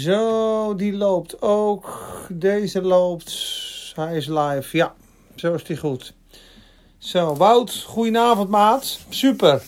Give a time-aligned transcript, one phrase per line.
[0.00, 1.98] Zo, die loopt ook.
[2.28, 3.32] Deze loopt.
[3.94, 4.76] Hij is live.
[4.76, 4.94] Ja,
[5.34, 6.14] zo is die goed.
[6.98, 8.98] Zo, Wout, goedenavond maat.
[9.08, 9.62] Super.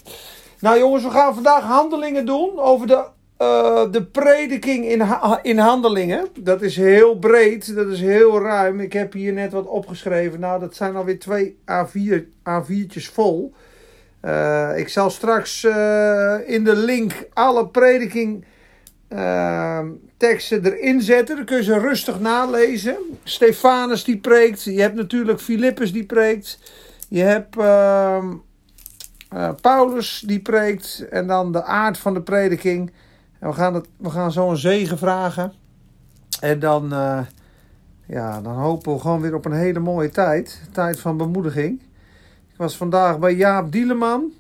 [0.61, 3.05] Nou jongens, we gaan vandaag handelingen doen over de,
[3.39, 5.07] uh, de prediking in,
[5.43, 6.29] in handelingen.
[6.39, 8.81] Dat is heel breed, dat is heel ruim.
[8.81, 10.41] Ik heb hier net wat opgeschreven.
[10.41, 13.53] Nou, dat zijn alweer twee A4, A4'tjes vol.
[14.25, 18.45] Uh, ik zal straks uh, in de link alle prediking
[19.13, 19.79] uh,
[20.17, 21.37] teksten erin zetten.
[21.37, 22.97] Dan kun je ze rustig nalezen.
[23.25, 24.63] Stefanus die preekt.
[24.63, 26.59] Je hebt natuurlijk Filippus die preekt.
[27.09, 28.25] Je hebt uh,
[29.35, 31.07] uh, Paulus die preekt.
[31.11, 32.93] En dan de aard van de prediking.
[33.39, 35.53] En we, gaan het, we gaan zo een zegen vragen.
[36.41, 37.21] En dan, uh,
[38.07, 40.61] ja, dan hopen we gewoon weer op een hele mooie tijd.
[40.73, 41.81] Tijd van bemoediging.
[42.53, 44.33] Ik was vandaag bij Jaap Dieleman.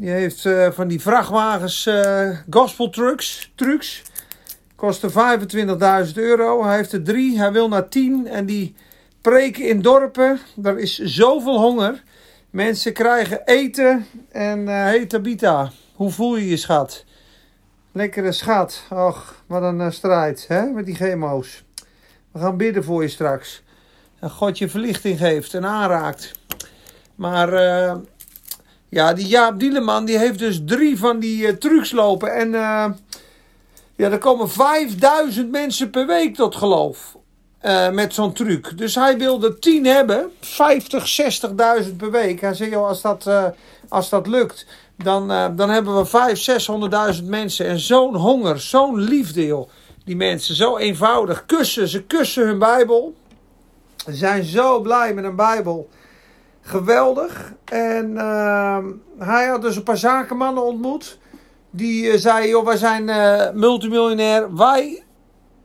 [0.00, 3.52] Die heeft uh, van die vrachtwagens uh, gospel trucks.
[3.54, 4.02] trucks.
[4.74, 5.10] Kosten
[6.06, 6.64] 25.000 euro.
[6.64, 7.38] Hij heeft er drie.
[7.38, 8.26] Hij wil naar tien.
[8.26, 8.74] En die
[9.20, 10.38] preken in dorpen.
[10.62, 12.02] Er is zoveel honger.
[12.50, 14.06] Mensen krijgen eten.
[14.32, 17.04] En uh, hey Tabita, hoe voel je je schat?
[17.92, 18.82] Lekkere schat.
[18.90, 20.64] Och, wat een strijd hè?
[20.64, 21.64] met die chemo's.
[22.32, 23.62] We gaan bidden voor je straks.
[24.20, 26.32] Dat God je verlichting geeft en aanraakt.
[27.14, 27.52] Maar
[28.90, 32.34] ja, die Jaap Dieleman die heeft dus drie van die uh, trucs lopen.
[32.34, 32.86] En uh,
[33.96, 37.16] ja, er komen 5000 mensen per week tot geloof.
[37.92, 38.78] met zo'n truc.
[38.78, 40.30] Dus hij wilde 10 hebben.
[40.40, 41.20] 50,
[41.84, 42.40] 60.000 per week.
[42.40, 43.30] Hij zei, joh, als dat,
[43.88, 44.66] als dat lukt,
[44.96, 46.66] dan, dan hebben we 5,
[47.20, 47.66] 600.000 mensen.
[47.66, 49.66] En zo'n honger, zo'n liefde.
[50.04, 51.46] Die mensen, zo eenvoudig.
[51.46, 53.14] Kussen, ze kussen hun Bijbel.
[54.04, 55.88] Ze zijn zo blij met een Bijbel.
[56.70, 57.52] Geweldig.
[57.64, 58.78] En uh,
[59.18, 61.18] hij had dus een paar zakenmannen ontmoet.
[61.70, 64.56] Die uh, zeiden, joh, wij zijn uh, multimiljonair.
[64.56, 65.02] Wij,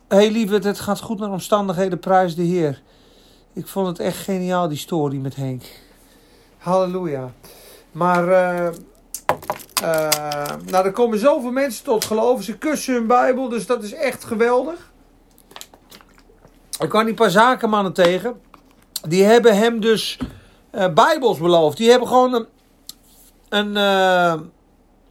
[0.08, 2.82] hey lieverd, het gaat goed naar omstandigheden, prijs de Heer.
[3.54, 5.64] Ik vond het echt geniaal, die story met Henk.
[6.58, 7.32] Halleluja.
[7.92, 8.70] Maar, uh,
[10.66, 12.44] nou, er komen zoveel mensen tot geloven.
[12.44, 14.92] Ze kussen hun Bijbel, dus dat is echt geweldig.
[16.80, 18.42] Ik kwam die paar zakenmannen tegen.
[19.08, 20.18] Die hebben hem dus
[20.76, 21.78] uh, Bijbels beloofd.
[21.78, 22.46] Die hebben gewoon een,
[23.50, 24.42] een, uh,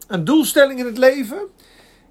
[0.07, 1.37] een doelstelling in het leven.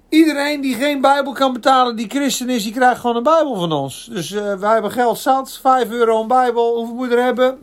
[0.09, 3.71] Iedereen die geen Bijbel kan betalen, die christen is, die krijgt gewoon een Bijbel van
[3.71, 4.09] ons.
[4.11, 6.75] Dus uh, wij hebben geld zat, 5 euro een Bijbel.
[6.75, 7.57] Hoeveel moet je er hebben?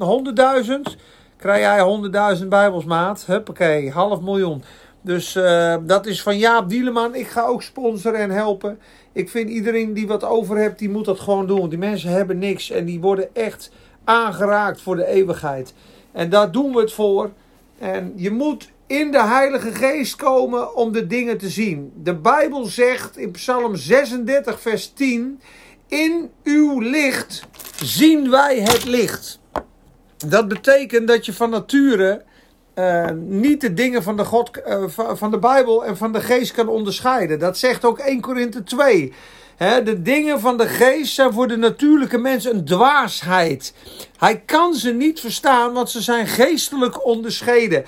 [0.93, 0.99] 100.000.
[1.37, 3.25] Krijg jij 100.000 Bijbels, maat?
[3.27, 4.63] Huppakee, half miljoen.
[5.01, 5.33] Dus
[5.83, 7.15] dat is van Jaap Dieleman.
[7.15, 8.79] Ik ga ook sponsoren en helpen.
[9.13, 11.69] Ik vind iedereen die wat over hebt, die moet dat gewoon doen.
[11.69, 13.71] Die mensen hebben niks en die worden echt
[14.05, 15.75] aangeraakt voor de eeuwigheid.
[16.13, 17.31] En daar doen we het voor.
[17.79, 21.93] En je moet in de Heilige Geest komen om de dingen te zien.
[22.03, 25.41] De Bijbel zegt in Psalm 36, vers 10:
[25.89, 27.47] In uw licht
[27.83, 29.41] zien wij het licht.
[30.27, 32.25] Dat betekent dat je van nature
[32.75, 36.53] uh, niet de dingen van de, God, uh, van de Bijbel en van de Geest
[36.53, 37.39] kan onderscheiden.
[37.39, 39.13] Dat zegt ook 1 Korinthe 2.
[39.59, 43.75] De dingen van de geest zijn voor de natuurlijke mens een dwaasheid.
[44.19, 47.85] Hij kan ze niet verstaan, want ze zijn geestelijk onderscheiden.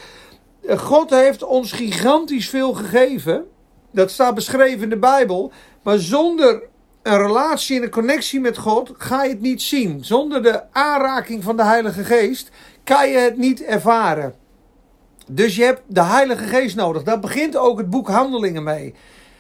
[0.68, 3.44] God heeft ons gigantisch veel gegeven.
[3.90, 5.52] Dat staat beschreven in de Bijbel.
[5.82, 6.62] Maar zonder
[7.02, 10.04] een relatie en een connectie met God ga je het niet zien.
[10.04, 12.50] Zonder de aanraking van de Heilige Geest
[12.84, 14.34] kan je het niet ervaren.
[15.26, 17.02] Dus je hebt de Heilige Geest nodig.
[17.02, 18.94] Daar begint ook het boek Handelingen mee.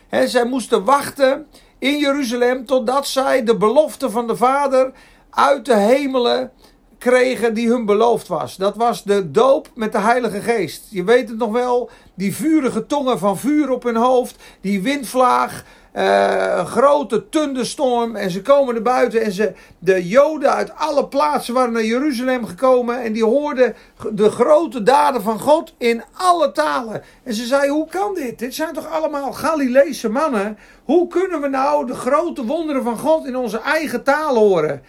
[0.08, 1.46] He, zij moesten wachten
[1.78, 4.92] in Jeruzalem totdat zij de belofte van de Vader
[5.30, 6.52] uit de hemelen
[6.98, 8.56] kregen die hun beloofd was.
[8.56, 10.86] Dat was de doop met de Heilige Geest.
[10.90, 15.64] Je weet het nog wel, die vurige tongen van vuur op hun hoofd, die windvlaag,
[15.96, 21.06] uh, een grote thunderstorm en ze komen er buiten en ze, de Joden uit alle
[21.06, 23.74] plaatsen waren naar Jeruzalem gekomen en die hoorden
[24.12, 27.02] de grote daden van God in alle talen.
[27.22, 28.38] En ze zeiden, hoe kan dit?
[28.38, 30.58] Dit zijn toch allemaal Galileese mannen?
[30.84, 34.82] Hoe kunnen we nou de grote wonderen van God in onze eigen taal horen?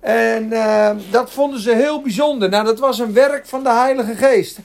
[0.00, 2.48] En uh, dat vonden ze heel bijzonder.
[2.48, 4.58] Nou, dat was een werk van de Heilige Geest.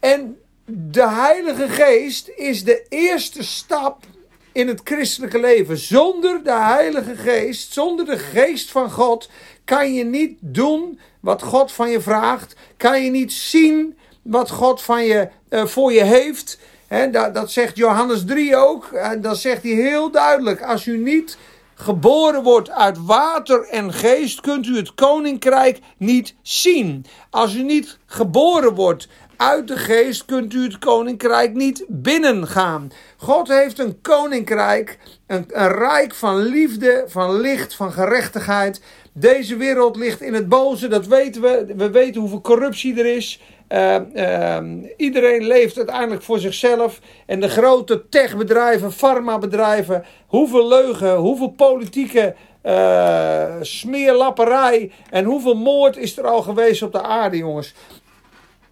[0.00, 0.36] En
[0.66, 4.04] de Heilige Geest is de eerste stap
[4.52, 5.76] in het christelijke leven.
[5.76, 9.30] Zonder de Heilige Geest, zonder de Geest van God,
[9.64, 12.54] kan je niet doen wat God van je vraagt.
[12.76, 16.58] Kan je niet zien wat God van je, uh, voor je heeft.
[16.86, 18.84] He, dat, dat zegt Johannes 3 ook.
[18.92, 20.62] En dat zegt hij heel duidelijk.
[20.62, 21.36] Als u niet
[21.82, 27.04] geboren wordt uit water en geest, kunt u het koninkrijk niet zien.
[27.30, 29.08] Als u niet geboren wordt
[29.42, 32.90] uit de geest kunt u het koninkrijk niet binnengaan.
[33.16, 38.82] God heeft een koninkrijk, een, een rijk van liefde, van licht, van gerechtigheid.
[39.12, 41.74] Deze wereld ligt in het boze, dat weten we.
[41.76, 43.40] We weten hoeveel corruptie er is.
[43.72, 44.58] Uh, uh,
[44.96, 47.00] iedereen leeft uiteindelijk voor zichzelf.
[47.26, 56.18] En de grote techbedrijven, farmabedrijven, hoeveel leugen, hoeveel politieke uh, smeerlapperij en hoeveel moord is
[56.18, 57.74] er al geweest op de aarde, jongens.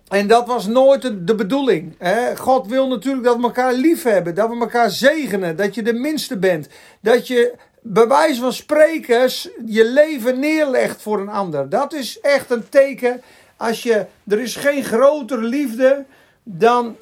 [0.09, 1.95] En dat was nooit de, bedoeling.
[1.99, 2.37] Hè?
[2.37, 5.93] God wil natuurlijk dat we elkaar lief hebben, dat we elkaar zegenen, dat je de
[5.93, 6.69] minste bent,
[7.01, 11.69] dat je bij wijze van sprekers je leven neerlegt voor een ander.
[11.69, 13.23] Dat is echt een teken.
[13.61, 16.05] Als je, er is geen grotere liefde
[16.43, 16.97] dan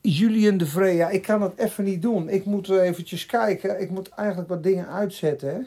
[0.00, 1.08] Julian de Vreja.
[1.08, 2.28] Ik kan dat even niet doen.
[2.28, 3.80] Ik moet eventjes kijken.
[3.80, 5.66] Ik moet eigenlijk wat dingen uitzetten.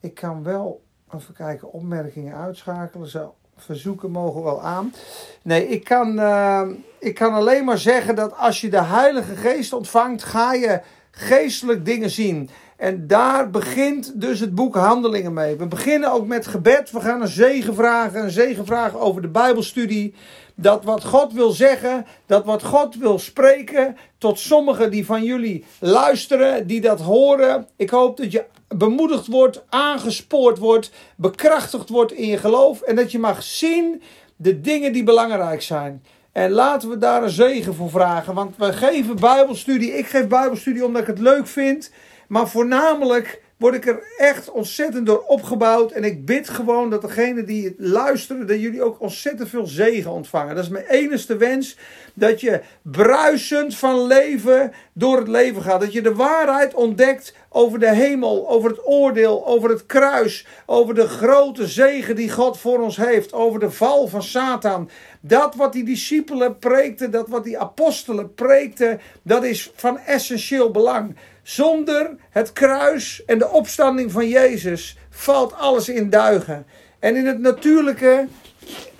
[0.00, 0.82] Ik kan wel,
[1.14, 3.08] even kijken, opmerkingen uitschakelen.
[3.08, 4.94] Zo, verzoeken mogen wel aan.
[5.42, 9.72] Nee, ik kan, uh, ik kan alleen maar zeggen dat als je de Heilige Geest
[9.72, 12.50] ontvangt, ga je geestelijk dingen zien.
[12.78, 15.56] En daar begint dus het boek Handelingen mee.
[15.56, 16.90] We beginnen ook met gebed.
[16.90, 18.22] We gaan een zegen vragen.
[18.22, 20.14] Een zegen vragen over de Bijbelstudie.
[20.54, 25.64] Dat wat God wil zeggen, dat wat God wil spreken, tot sommigen die van jullie
[25.80, 27.66] luisteren, die dat horen.
[27.76, 32.80] Ik hoop dat je bemoedigd wordt, aangespoord wordt, bekrachtigd wordt in je geloof.
[32.80, 34.02] En dat je mag zien
[34.36, 36.02] de dingen die belangrijk zijn.
[36.32, 38.34] En laten we daar een zegen voor vragen.
[38.34, 39.98] Want we geven Bijbelstudie.
[39.98, 41.90] Ik geef Bijbelstudie omdat ik het leuk vind.
[42.28, 45.92] Maar voornamelijk word ik er echt ontzettend door opgebouwd.
[45.92, 50.54] En ik bid gewoon dat degene die luisteren, dat jullie ook ontzettend veel zegen ontvangen.
[50.54, 51.76] Dat is mijn enigste wens.
[52.14, 55.80] Dat je bruisend van leven door het leven gaat.
[55.80, 60.46] Dat je de waarheid ontdekt over de hemel, over het oordeel, over het kruis.
[60.66, 63.32] Over de grote zegen die God voor ons heeft.
[63.32, 64.90] Over de val van Satan.
[65.20, 71.16] Dat wat die discipelen preekten, dat wat die apostelen preekten, dat is van essentieel belang.
[71.48, 76.66] Zonder het kruis en de opstanding van Jezus valt alles in duigen.
[76.98, 78.26] En in het natuurlijke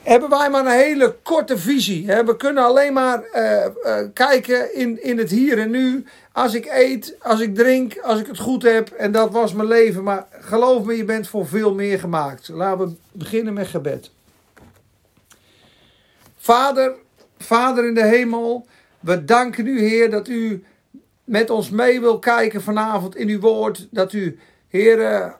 [0.02, 2.06] hebben wij maar een hele korte visie.
[2.06, 6.04] We kunnen alleen maar uh, uh, kijken in, in het hier en nu.
[6.32, 8.88] Als ik eet, als ik drink, als ik het goed heb.
[8.88, 10.02] En dat was mijn leven.
[10.02, 12.48] Maar geloof me, je bent voor veel meer gemaakt.
[12.48, 14.10] Laten we beginnen met gebed.
[16.36, 16.92] Vader,
[17.38, 18.66] Vader in de hemel,
[19.00, 20.64] we danken u Heer dat u
[21.28, 23.88] met ons mee wil kijken vanavond in uw woord.
[23.90, 24.38] Dat u,
[24.68, 25.34] Heer,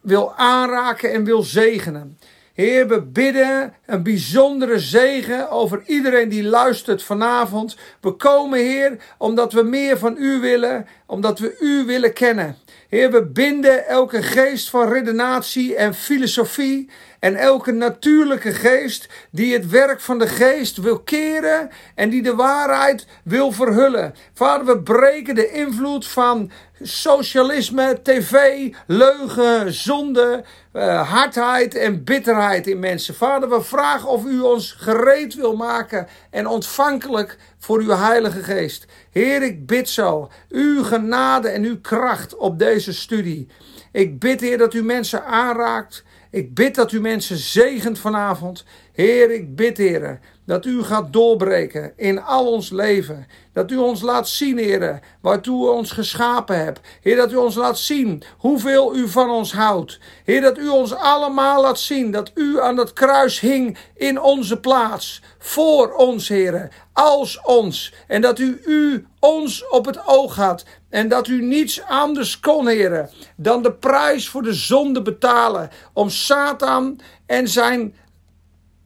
[0.00, 2.18] wil aanraken en wil zegenen.
[2.58, 7.76] Heer, we bidden een bijzondere zegen over iedereen die luistert vanavond.
[8.00, 12.56] We komen, Heer, omdat we meer van U willen, omdat we U willen kennen.
[12.88, 19.70] Heer, we binden elke geest van redenatie en filosofie en elke natuurlijke geest die het
[19.70, 24.14] werk van de geest wil keren en die de waarheid wil verhullen.
[24.34, 26.50] Vader, we breken de invloed van
[26.82, 33.14] socialisme, tv, leugen, zonde, uh, hardheid en bitterheid in mensen.
[33.14, 38.86] Vader, we vragen of u ons gereed wil maken en ontvankelijk voor uw Heilige Geest.
[39.10, 43.48] Heer, ik bid zo, uw genade en uw kracht op deze studie.
[43.92, 46.04] Ik bid, Heer, dat u mensen aanraakt.
[46.30, 48.64] Ik bid dat u mensen zegent vanavond.
[48.92, 53.26] Heer, ik bid, Heer, dat u gaat doorbreken in al ons leven.
[53.52, 56.80] Dat u ons laat zien, Heer, waartoe u ons geschapen hebt.
[57.00, 59.98] Heer, dat u ons laat zien hoeveel u van ons houdt.
[60.24, 64.60] Heer, dat u ons allemaal laat zien dat u aan dat kruis hing in onze
[64.60, 65.22] plaats.
[65.38, 67.94] Voor ons, Heer, als ons.
[68.06, 70.64] En dat u, u ons op het oog had.
[70.90, 75.70] En dat u niets anders kon, Heer, dan de prijs voor de zonde betalen.
[75.92, 77.94] Om Satan en zijn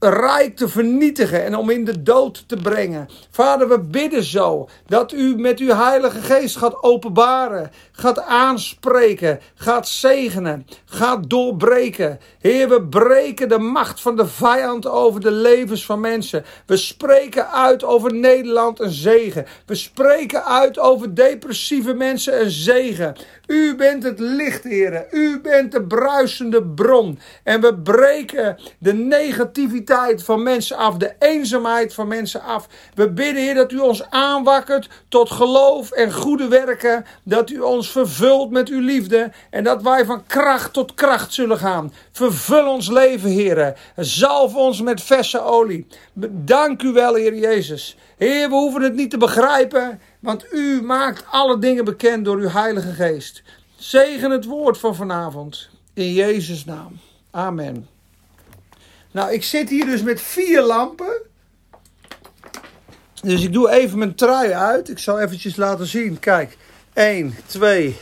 [0.09, 3.09] rijk te vernietigen en om in de dood te brengen.
[3.31, 9.89] Vader, we bidden zo dat u met uw Heilige Geest gaat openbaren, gaat aanspreken, gaat
[9.89, 12.21] zegenen, gaat doorbreken.
[12.39, 16.45] Heer, we breken de macht van de vijand over de levens van mensen.
[16.67, 19.47] We spreken uit over Nederland een zegen.
[19.67, 23.17] We spreken uit over depressieve mensen een zegen.
[23.47, 25.07] U bent het licht, Heer.
[25.11, 27.19] U bent de bruisende bron.
[27.43, 29.91] En we breken de negativiteit
[30.25, 32.69] van mensen af, de eenzaamheid van mensen af.
[32.95, 37.05] We bidden, Heer, dat u ons aanwakkert tot geloof en goede werken.
[37.23, 39.31] Dat u ons vervult met uw liefde.
[39.51, 41.93] En dat wij van kracht tot kracht zullen gaan.
[42.13, 43.79] Vervul ons leven, Heer.
[43.97, 45.87] Zalf ons met verse olie.
[46.31, 47.97] Dank u wel, Heer Jezus.
[48.17, 50.01] Heer, we hoeven het niet te begrijpen.
[50.21, 53.43] Want u maakt alle dingen bekend door uw Heilige Geest.
[53.77, 55.69] Zegen het woord van vanavond.
[55.95, 56.99] In Jezus' naam.
[57.31, 57.89] Amen.
[59.13, 61.13] Nou, ik zit hier dus met vier lampen.
[63.23, 64.89] Dus ik doe even mijn trui uit.
[64.89, 66.19] Ik zal eventjes laten zien.
[66.19, 66.57] Kijk,
[66.93, 67.97] 1, 2,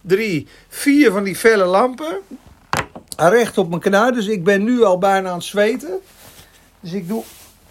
[0.00, 2.20] 3, 4 van die felle lampen.
[3.16, 4.14] Recht op mijn knuit.
[4.14, 6.00] Dus ik ben nu al bijna aan het zweten.
[6.80, 7.22] Dus ik doe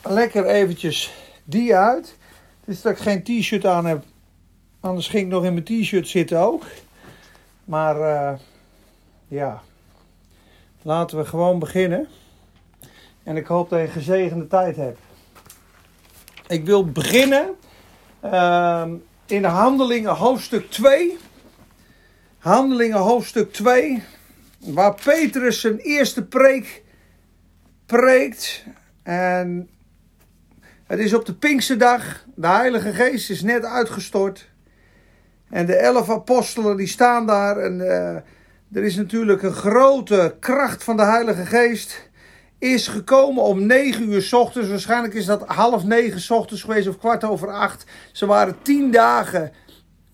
[0.04, 1.14] lekker eventjes
[1.44, 2.18] die uit.
[2.66, 4.04] Dus dat ik geen t-shirt aan heb.
[4.80, 6.64] Anders ging ik nog in mijn t-shirt zitten ook.
[7.66, 8.40] Maar uh,
[9.28, 9.62] ja,
[10.82, 12.08] laten we gewoon beginnen.
[13.24, 15.00] En ik hoop dat je een gezegende tijd hebt.
[16.48, 17.50] Ik wil beginnen
[18.26, 18.88] uh,
[19.26, 21.18] in Handelingen hoofdstuk 2.
[22.38, 24.04] Handelingen hoofdstuk 2.
[24.60, 26.84] Waar Petrus zijn eerste preek
[27.86, 28.64] preekt.
[29.04, 29.70] En
[30.88, 32.26] het is op de Pinksterdag.
[32.36, 34.50] De Heilige Geest is net uitgestort.
[35.50, 37.58] En de elf apostelen die staan daar.
[37.58, 38.16] En uh,
[38.74, 42.10] er is natuurlijk een grote kracht van de Heilige Geest.
[42.62, 44.70] Is gekomen om negen uur s ochtends.
[44.70, 47.86] Waarschijnlijk is dat half negen s ochtends geweest of kwart over acht.
[48.12, 49.52] Ze waren tien dagen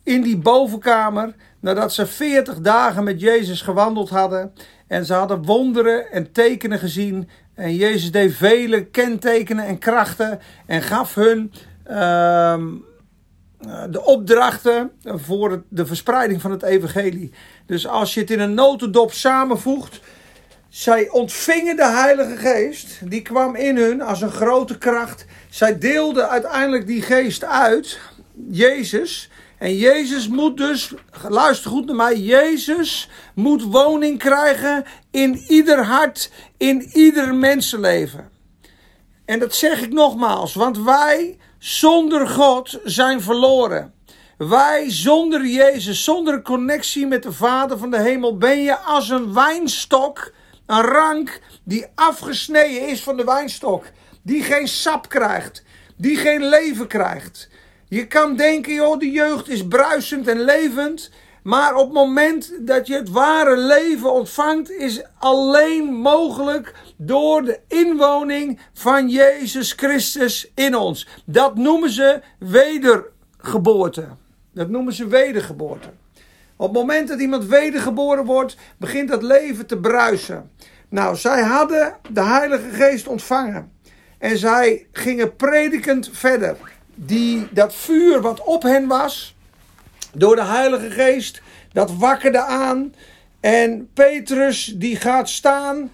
[0.04, 1.36] in die bovenkamer.
[1.60, 4.54] Nadat ze veertig dagen met Jezus gewandeld hadden.
[4.88, 7.30] En ze hadden wonderen en tekenen gezien.
[7.54, 10.40] En Jezus deed vele kentekenen en krachten.
[10.66, 11.52] En gaf hun
[11.90, 12.58] uh,
[13.90, 17.32] de opdrachten voor de verspreiding van het evangelie.
[17.66, 20.00] Dus als je het in een notendop samenvoegt.
[20.70, 22.88] Zij ontvingen de Heilige Geest.
[23.10, 25.26] Die kwam in hun als een grote kracht.
[25.50, 28.00] Zij deelden uiteindelijk die geest uit.
[28.50, 29.30] Jezus.
[29.58, 30.94] En Jezus moet dus,
[31.28, 38.30] luister goed naar mij, Jezus moet woning krijgen in ieder hart, in ieder mensenleven.
[39.26, 43.94] En dat zeg ik nogmaals, want wij zonder God zijn verloren.
[44.38, 49.34] Wij zonder Jezus, zonder connectie met de Vader van de hemel, ben je als een
[49.34, 50.34] wijnstok,
[50.68, 53.86] een rank die afgesneden is van de wijnstok,
[54.22, 55.64] die geen sap krijgt,
[55.98, 57.50] die geen leven krijgt.
[57.88, 61.12] Je kan denken, joh, de jeugd is bruisend en levend.
[61.44, 67.60] Maar op het moment dat je het ware leven ontvangt, is alleen mogelijk door de
[67.68, 71.08] inwoning van Jezus Christus in ons.
[71.26, 74.08] Dat noemen ze wedergeboorte.
[74.54, 75.90] Dat noemen ze wedergeboorte.
[76.58, 80.52] Op het moment dat iemand wedergeboren wordt, begint dat leven te bruisen.
[80.90, 83.72] Nou, zij hadden de Heilige Geest ontvangen.
[84.18, 86.58] En zij gingen predikend verder
[86.96, 89.36] die, dat vuur wat op hen was,
[90.14, 91.42] door de Heilige Geest,
[91.74, 92.94] dat wakkerde aan.
[93.40, 95.92] En Petrus die gaat staan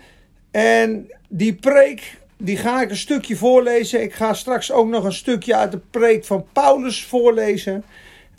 [0.52, 4.02] en die preek, die ga ik een stukje voorlezen.
[4.02, 7.84] Ik ga straks ook nog een stukje uit de preek van Paulus voorlezen,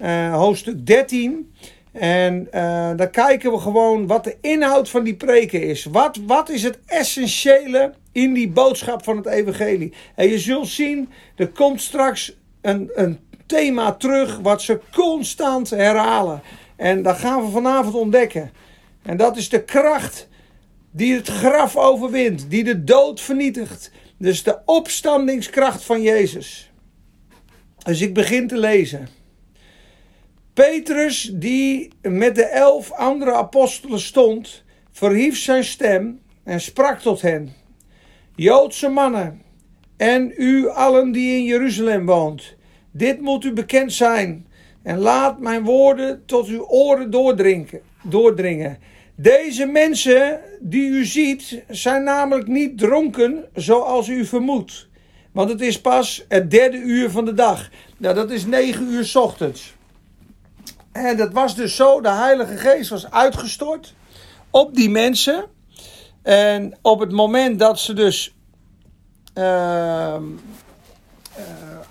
[0.02, 1.52] uh, hoofdstuk 13.
[1.95, 5.85] En uh, dan kijken we gewoon wat de inhoud van die preken is.
[5.85, 9.93] Wat, wat is het essentiële in die boodschap van het evangelie?
[10.15, 16.43] En je zult zien, er komt straks een, een thema terug wat ze constant herhalen.
[16.77, 18.51] En dat gaan we vanavond ontdekken.
[19.03, 20.29] En dat is de kracht
[20.91, 23.91] die het graf overwint, die de dood vernietigt.
[24.19, 26.73] Dus de opstandingskracht van Jezus.
[27.85, 29.09] Dus ik begin te lezen.
[30.55, 37.53] Petrus, die met de elf andere apostelen stond, verhief zijn stem en sprak tot hen:
[38.37, 39.43] Joodse mannen
[39.97, 42.55] en u allen die in Jeruzalem woont.
[42.91, 44.47] Dit moet u bekend zijn.
[44.83, 47.11] En laat mijn woorden tot uw oren
[48.03, 48.79] doordringen.
[49.15, 54.89] Deze mensen die u ziet, zijn namelijk niet dronken zoals u vermoedt.
[55.33, 57.71] Want het is pas het derde uur van de dag.
[57.97, 59.75] Nou, dat is negen uur s ochtends.
[60.95, 63.95] En dat was dus zo, de Heilige Geest was uitgestort
[64.51, 65.45] op die mensen.
[66.23, 68.35] En op het moment dat ze dus
[69.39, 70.15] uh,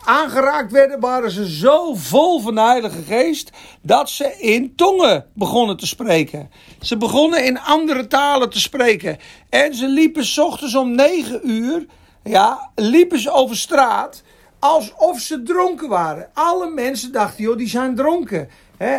[0.04, 5.78] aangeraakt werden, waren ze zo vol van de Heilige Geest dat ze in tongen begonnen
[5.78, 6.50] te spreken.
[6.82, 9.18] Ze begonnen in andere talen te spreken.
[9.50, 11.86] En ze liepen s ochtends om negen uur,
[12.24, 14.24] ja, liepen ze over straat
[14.60, 16.30] alsof ze dronken waren.
[16.34, 18.50] Alle mensen dachten, joh, die zijn dronken.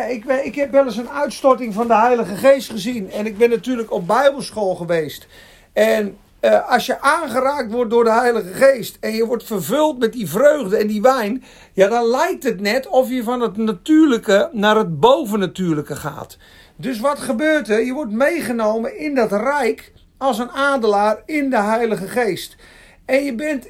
[0.09, 3.11] Ik, ik heb wel eens een uitstorting van de Heilige Geest gezien.
[3.11, 5.27] En ik ben natuurlijk op Bijbelschool geweest.
[5.73, 10.13] En uh, als je aangeraakt wordt door de Heilige Geest en je wordt vervuld met
[10.13, 14.49] die vreugde en die wijn, ja, dan lijkt het net of je van het natuurlijke
[14.51, 16.37] naar het bovennatuurlijke gaat.
[16.75, 17.85] Dus wat gebeurt er?
[17.85, 22.55] Je wordt meegenomen in dat rijk als een adelaar in de Heilige Geest.
[23.05, 23.67] En je bent,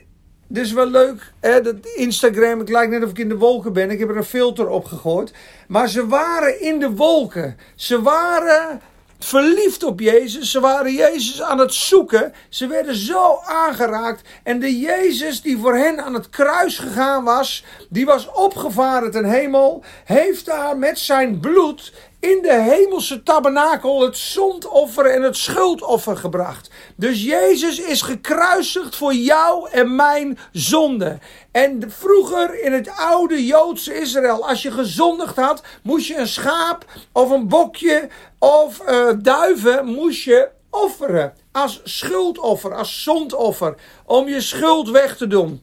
[0.47, 3.91] dus wel leuk, hè, dat Instagram, het lijkt net of ik in de wolken ben.
[3.91, 5.33] Ik heb er een filter op gegooid.
[5.67, 7.57] Maar ze waren in de wolken.
[7.75, 8.81] Ze waren
[9.19, 10.51] verliefd op Jezus.
[10.51, 12.33] Ze waren Jezus aan het zoeken.
[12.49, 14.27] Ze werden zo aangeraakt.
[14.43, 19.25] En de Jezus die voor hen aan het kruis gegaan was, die was opgevaren ten
[19.25, 21.93] hemel, heeft daar met zijn bloed
[22.25, 26.69] in de hemelse tabernakel het zondoffer en het schuldoffer gebracht.
[26.95, 31.19] Dus Jezus is gekruisigd voor jou en mijn zonde.
[31.51, 36.85] En vroeger in het oude Joodse Israël, als je gezondigd had, moest je een schaap
[37.11, 41.33] of een bokje of uh, duiven moest je offeren.
[41.51, 43.75] Als schuldoffer, als zondoffer.
[44.05, 45.61] Om je schuld weg te doen.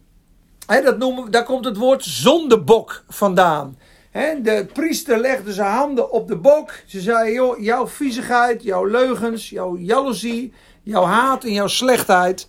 [0.66, 3.78] Dat noemen, daar komt het woord zondebok vandaan.
[4.12, 6.73] De priester legde zijn handen op de bok.
[6.87, 10.52] Ze zei: joh, jouw viezigheid, jouw leugens, jouw jaloezie,
[10.83, 12.47] jouw haat en jouw slechtheid.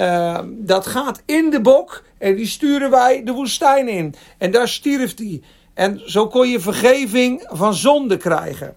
[0.00, 4.14] Uh, dat gaat in de bok en die sturen wij de woestijn in.
[4.38, 5.42] En daar stierf hij.
[5.74, 8.76] En zo kon je vergeving van zonde krijgen.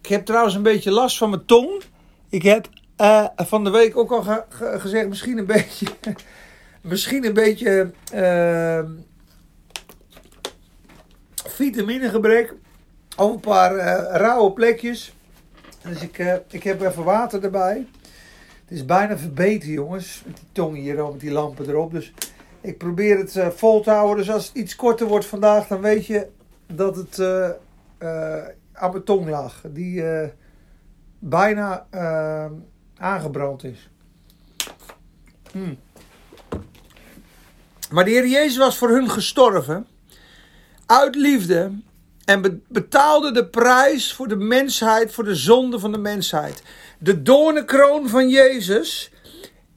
[0.00, 1.82] Ik heb trouwens een beetje last van mijn tong.
[2.28, 2.68] Ik heb
[3.00, 4.44] uh, van de week ook al
[4.78, 5.86] gezegd, misschien een beetje.
[6.80, 7.90] misschien een beetje.
[8.14, 8.78] Uh,
[11.54, 12.54] vitaminegebrek.
[13.16, 15.14] Of een paar uh, rauwe plekjes.
[15.82, 17.86] Dus ik, ik heb even water erbij.
[18.64, 20.22] Het is bijna verbeten, jongens.
[20.26, 21.92] Met die tong hier, met die lampen erop.
[21.92, 22.12] Dus
[22.60, 24.16] ik probeer het uh, vol te houden.
[24.16, 26.26] Dus als het iets korter wordt vandaag, dan weet je
[26.66, 27.20] dat het
[28.72, 29.62] aan mijn tong lag.
[29.68, 30.04] Die
[31.18, 31.86] bijna
[32.96, 33.90] aangebrand is.
[35.52, 35.78] Hmm.
[37.90, 39.86] Maar de Heer Jezus was voor hun gestorven.
[40.86, 41.72] Uit liefde.
[42.24, 46.62] En betaalde de prijs voor de mensheid, voor de zonde van de mensheid.
[46.98, 49.10] De doornenkroon van Jezus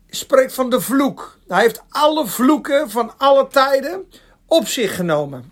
[0.10, 1.38] spreekt van de vloek.
[1.48, 4.06] Hij heeft alle vloeken van alle tijden
[4.46, 5.52] op zich genomen.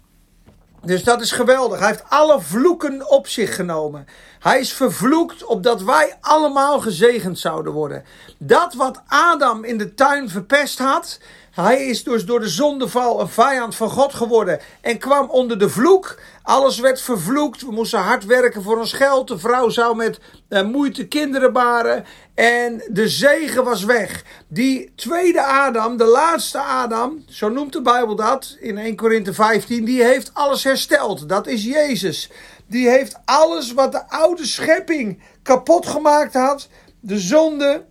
[0.85, 1.79] Dus dat is geweldig.
[1.79, 4.07] Hij heeft alle vloeken op zich genomen.
[4.39, 8.03] Hij is vervloekt opdat wij allemaal gezegend zouden worden.
[8.37, 11.19] Dat wat Adam in de tuin verpest had,
[11.55, 15.69] hij is dus door de zondeval een vijand van God geworden en kwam onder de
[15.69, 16.19] vloek.
[16.43, 17.61] Alles werd vervloekt.
[17.61, 19.27] We moesten hard werken voor ons geld.
[19.27, 20.19] De vrouw zou met
[20.49, 22.05] uh, moeite kinderen baren.
[22.33, 24.23] En de zegen was weg.
[24.47, 29.85] Die tweede Adam, de laatste Adam, zo noemt de Bijbel dat in 1 Korinthe 15,
[29.85, 31.29] die heeft alles hersteld.
[31.29, 32.31] Dat is Jezus.
[32.67, 37.85] Die heeft alles wat de oude schepping kapot gemaakt had, de zonde,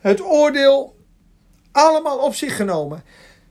[0.00, 0.95] het oordeel,
[1.76, 3.04] allemaal op zich genomen.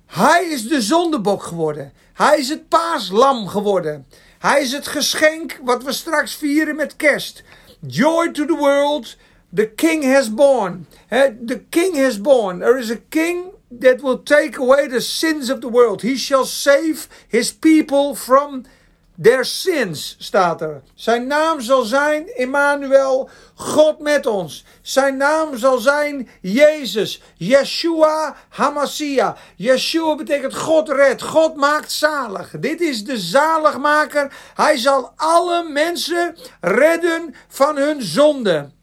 [0.05, 1.93] Hij is de zondebok geworden.
[2.13, 4.05] Hij is het paaslam geworden.
[4.39, 7.43] Hij is het geschenk wat we straks vieren met kerst.
[7.79, 9.15] Joy to the world.
[9.55, 10.87] The king has born.
[11.45, 12.59] The king has born.
[12.59, 13.43] There is a king
[13.79, 16.01] that will take away the sins of the world.
[16.01, 18.65] He shall save his people from
[19.21, 20.81] their sins, staat er.
[20.93, 24.65] Zijn naam zal zijn Emmanuel, God met ons.
[24.81, 29.37] Zijn naam zal zijn Jezus, Yeshua Hamashiach.
[29.55, 32.53] Yeshua betekent God redt, God maakt zalig.
[32.59, 34.33] Dit is de zaligmaker.
[34.53, 38.73] Hij zal alle mensen redden van hun zonde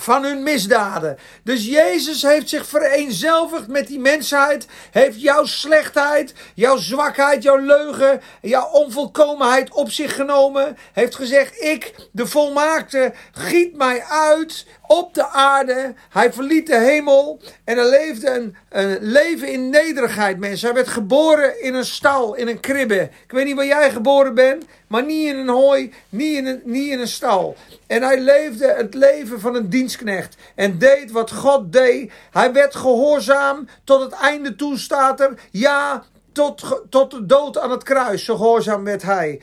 [0.00, 1.18] van hun misdaden.
[1.42, 4.66] Dus Jezus heeft zich vereenzelvigd met die mensheid.
[4.90, 10.76] Heeft jouw slechtheid, jouw zwakheid, jouw leugen, jouw onvolkomenheid op zich genomen.
[10.92, 15.94] Heeft gezegd: Ik, de volmaakte, giet mij uit op de aarde.
[16.10, 20.66] Hij verliet de hemel en hij leefde een, een, leven in nederigheid, mensen.
[20.66, 23.00] Hij werd geboren in een stal, in een kribbe.
[23.24, 26.60] Ik weet niet waar jij geboren bent, maar niet in een hooi, niet in een,
[26.64, 27.56] niet in een stal.
[27.88, 32.12] En hij leefde het leven van een dienstknecht en deed wat God deed.
[32.30, 35.34] Hij werd gehoorzaam tot het einde toe, staat er.
[35.50, 39.40] Ja, tot, tot de dood aan het kruis, zo gehoorzaam werd hij.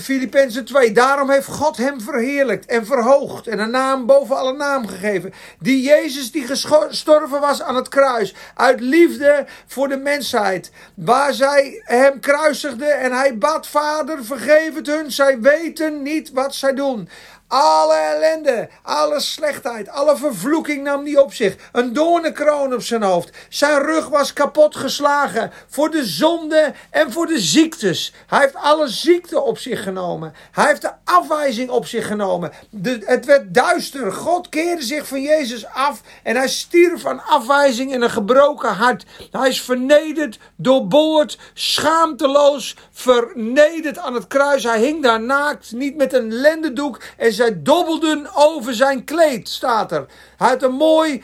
[0.00, 4.86] Filippenzen 2, daarom heeft God hem verheerlijkt en verhoogd en een naam boven alle naam
[4.86, 5.32] gegeven.
[5.58, 10.70] Die Jezus die gestorven was aan het kruis, uit liefde voor de mensheid.
[10.94, 16.54] Waar zij hem kruisigden en hij bad, Vader vergeef het hun, zij weten niet wat
[16.54, 17.08] zij doen.
[17.48, 21.56] Alle ellende, alle slechtheid, alle vervloeking nam hij op zich.
[21.72, 23.30] Een doornenkroon op zijn hoofd.
[23.48, 28.12] Zijn rug was kapot geslagen voor de zonde en voor de ziektes.
[28.26, 30.34] Hij heeft alle ziekte op zich genomen.
[30.50, 32.52] Hij heeft de afwijzing op zich genomen.
[32.70, 34.12] De, het werd duister.
[34.12, 39.04] God keerde zich van Jezus af en hij stierf van afwijzing en een gebroken hart.
[39.30, 44.64] Hij is vernederd, doorboord, schaamteloos, vernederd aan het kruis.
[44.64, 49.92] Hij hing daar naakt, niet met een lendendoek en zij dobbelden over zijn kleed, staat
[49.92, 50.06] er.
[50.36, 51.22] Hij had een mooi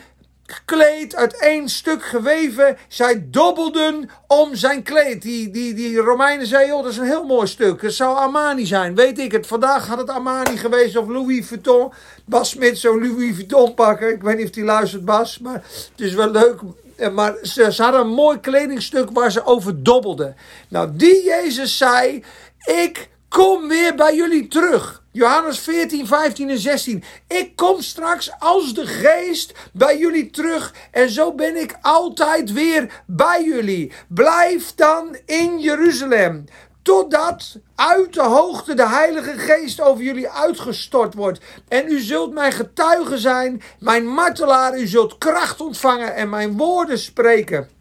[0.64, 2.76] kleed uit één stuk geweven.
[2.88, 5.22] Zij dobbelden om zijn kleed.
[5.22, 7.82] Die, die, die Romeinen zeiden, oh, dat is een heel mooi stuk.
[7.82, 9.46] Het zou Armani zijn, weet ik het.
[9.46, 11.92] Vandaag had het Armani geweest of Louis Vuitton.
[12.24, 14.12] Bas Smit zo'n Louis Vuitton pakken.
[14.12, 15.38] Ik weet niet of hij luistert, Bas.
[15.38, 16.60] Maar het is wel leuk
[17.12, 20.36] maar ze, ze, hadden een mooi kledingstuk waar ze over dobbelden.
[20.68, 22.24] Nou, die Jezus zei:
[22.64, 25.02] Ik kom weer bij jullie terug.
[25.12, 27.04] Johannes 14, 15 en 16.
[27.28, 30.74] Ik kom straks als de geest bij jullie terug.
[30.90, 33.92] En zo ben ik altijd weer bij jullie.
[34.08, 36.44] Blijf dan in Jeruzalem.
[36.82, 41.40] Totdat uit de hoogte de Heilige Geest over jullie uitgestort wordt.
[41.68, 44.78] En u zult mijn getuige zijn, mijn martelaar.
[44.78, 47.73] U zult kracht ontvangen en mijn woorden spreken.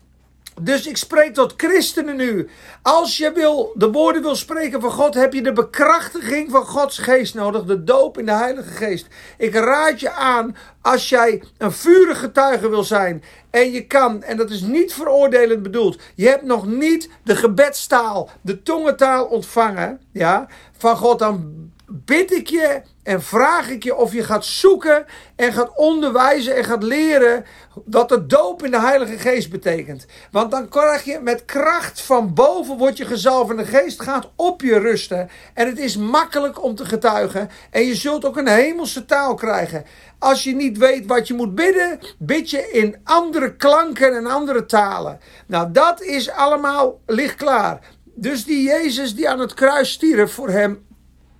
[0.61, 2.49] Dus ik spreek tot christenen nu.
[2.81, 6.97] Als je wil, de woorden wil spreken van God, heb je de bekrachtiging van Gods
[6.97, 7.63] geest nodig.
[7.63, 9.07] De doop in de Heilige Geest.
[9.37, 13.23] Ik raad je aan, als jij een vurige getuige wil zijn.
[13.49, 16.01] En je kan, en dat is niet veroordelend bedoeld.
[16.15, 19.99] Je hebt nog niet de gebedstaal, de tongentaal ontvangen.
[20.11, 21.19] Ja, van God.
[21.19, 26.55] Dan bid ik je en vraag ik je of je gaat zoeken en gaat onderwijzen
[26.55, 27.45] en gaat leren
[27.85, 30.05] wat de doop in de Heilige Geest betekent.
[30.31, 34.31] Want dan krijg je met kracht van boven, wordt je gezalfd en de Geest gaat
[34.35, 35.29] op je rusten.
[35.53, 39.85] En het is makkelijk om te getuigen en je zult ook een hemelse taal krijgen.
[40.19, 44.65] Als je niet weet wat je moet bidden, bid je in andere klanken en andere
[44.65, 45.19] talen.
[45.47, 47.79] Nou, dat is allemaal licht klaar.
[48.15, 50.85] Dus die Jezus die aan het kruis stierf voor hem,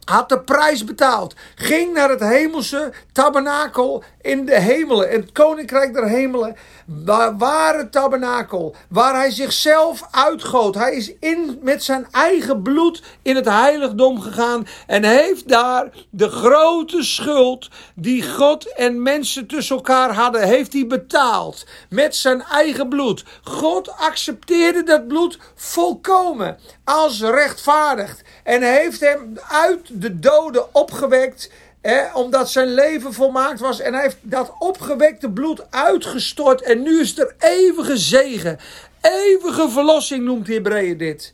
[0.06, 1.36] had de prijs betaald.
[1.56, 5.10] Ging naar het hemelse tabernakel in de hemelen.
[5.10, 6.56] Het koninkrijk der hemelen.
[6.86, 8.76] Waar ware tabernakel.
[8.90, 10.76] Waar hij zichzelf uitgoot.
[10.76, 14.68] Hij is in met zijn eigen bloed in het heiligdom gegaan.
[14.88, 20.48] En heeft daar de grote schuld die God en mensen tussen elkaar hadden.
[20.48, 21.66] Heeft hij betaald.
[21.90, 23.24] Met zijn eigen bloed.
[23.44, 26.58] God accepteerde dat bloed volkomen.
[26.84, 28.22] Als rechtvaardigd.
[28.44, 31.52] En heeft hem uit de doden opgewekt.
[32.14, 33.80] omdat zijn leven volmaakt was.
[33.80, 36.62] En hij heeft dat opgewekte bloed uitgestort.
[36.62, 38.60] En nu is er eeuwige zegen.
[39.02, 41.34] Eeuwige verlossing noemt Hebreeën dit.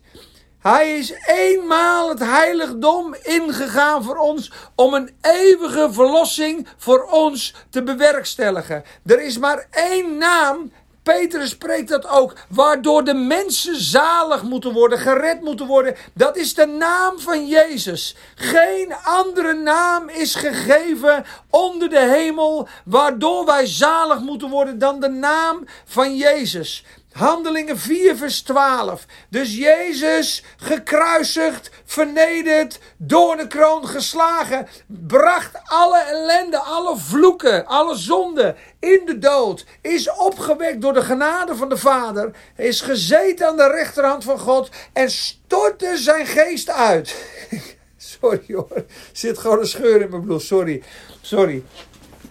[0.59, 7.83] Hij is eenmaal het heiligdom ingegaan voor ons om een eeuwige verlossing voor ons te
[7.83, 8.83] bewerkstelligen.
[9.05, 10.71] Er is maar één naam
[11.03, 12.33] Petrus spreekt dat ook.
[12.49, 15.95] Waardoor de mensen zalig moeten worden, gered moeten worden.
[16.13, 18.15] Dat is de naam van Jezus.
[18.35, 22.67] Geen andere naam is gegeven onder de hemel.
[22.85, 26.83] Waardoor wij zalig moeten worden dan de naam van Jezus.
[27.11, 29.05] Handelingen 4, vers 12.
[29.29, 38.55] Dus Jezus, gekruisigd, vernederd, door de kroon geslagen, bracht alle ellende, alle vloeken, alle zonden
[38.79, 39.65] in de dood.
[39.81, 42.31] Is opgewekt door de genade van de Vader.
[42.55, 47.15] Is gezeten aan de rechterhand van God en stortte zijn geest uit.
[47.97, 50.41] Sorry hoor, zit gewoon een scheur in mijn bloed.
[50.41, 50.83] Sorry,
[51.21, 51.63] sorry.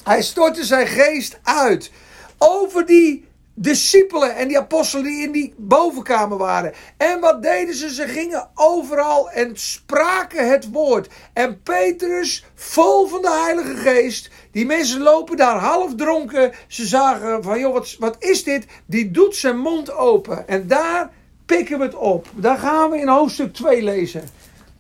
[0.03, 1.91] Hij stortte zijn geest uit
[2.39, 3.28] over die
[3.61, 6.73] discipelen en die apostelen die in die bovenkamer waren.
[6.97, 7.95] En wat deden ze?
[7.95, 11.09] Ze gingen overal en spraken het woord.
[11.33, 16.53] En Petrus, vol van de Heilige Geest, die mensen lopen daar half dronken.
[16.67, 18.67] Ze zagen van, joh, wat, wat is dit?
[18.87, 20.49] Die doet zijn mond open.
[20.49, 21.11] En daar
[21.47, 22.27] pikken we het op.
[22.35, 24.23] Daar gaan we in hoofdstuk 2 lezen.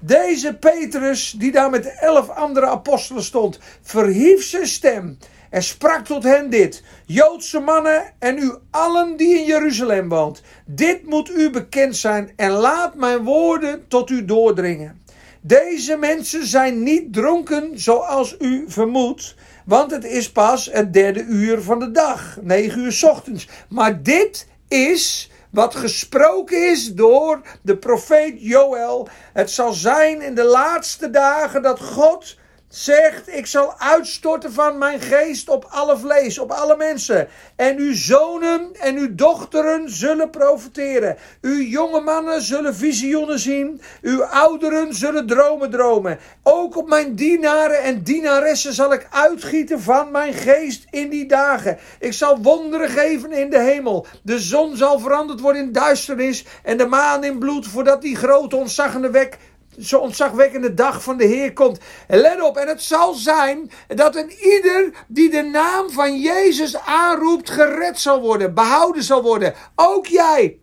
[0.01, 5.19] Deze Petrus, die daar met elf andere apostelen stond, verhief zijn stem
[5.51, 11.07] en sprak tot hen dit: Joodse mannen en u allen die in Jeruzalem woont, dit
[11.07, 15.03] moet u bekend zijn en laat mijn woorden tot u doordringen.
[15.41, 19.35] Deze mensen zijn niet dronken zoals u vermoedt,
[19.65, 23.49] want het is pas het derde uur van de dag, negen uur ochtends.
[23.69, 29.09] Maar dit is wat gesproken is door de profeet Joël.
[29.33, 32.38] Het zal zijn in de laatste dagen dat God
[32.69, 37.29] zegt: Ik zal uitstorten van mijn geest op alle vlees, op alle mensen.
[37.57, 41.17] En uw zonen en uw dochteren zullen profiteren.
[41.41, 43.81] Uw jonge mannen zullen visioenen zien.
[44.03, 46.19] Uw ouderen zullen dromen dromen.
[46.43, 51.79] Ook op mijn dienaren en dienaressen zal ik uitgieten van mijn geest in die dagen.
[51.99, 54.07] Ik zal wonderen geven in de hemel.
[54.23, 58.57] De zon zal veranderd worden in duisternis en de maan in bloed, voordat die grote
[58.57, 59.39] ontzaggende wek
[59.81, 61.79] zo ontzagwekkende dag van de Heer komt.
[62.09, 67.51] let op, en het zal zijn dat een ieder die de naam van Jezus aanroept,
[67.51, 69.55] gered zal worden, behouden zal worden.
[69.75, 70.59] Ook jij,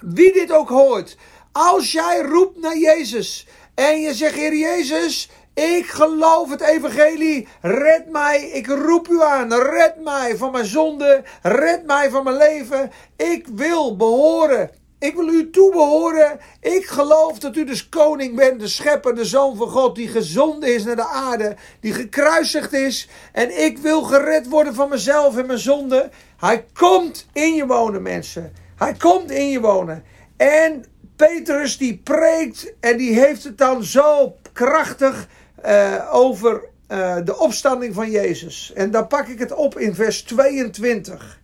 [0.00, 1.16] wie dit ook hoort.
[1.52, 7.48] Als jij roept naar Jezus en je zegt, Heer Jezus, Ik geloof het evangelie.
[7.60, 8.40] Red mij.
[8.40, 9.54] Ik roep u aan.
[9.54, 11.22] Red mij van mijn zonde.
[11.42, 12.90] Red mij van mijn leven.
[13.16, 14.70] Ik wil behoren.
[14.98, 16.38] Ik wil u toebehoren.
[16.60, 20.74] Ik geloof dat u dus koning bent, de schepper, de zoon van God, die gezonden
[20.74, 23.08] is naar de aarde, die gekruisigd is.
[23.32, 26.10] En ik wil gered worden van mezelf en mijn zonde.
[26.36, 28.52] Hij komt in je wonen, mensen.
[28.76, 30.04] Hij komt in je wonen.
[30.36, 30.84] En
[31.16, 35.28] Petrus die preekt en die heeft het dan zo krachtig
[35.66, 38.72] uh, over uh, de opstanding van Jezus.
[38.74, 41.40] En dan pak ik het op in vers 22.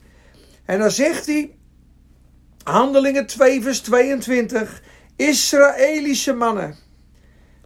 [0.65, 1.55] En dan zegt hij,
[2.65, 4.83] Handelingen 2 vers 22,
[5.17, 6.77] Israëlische mannen,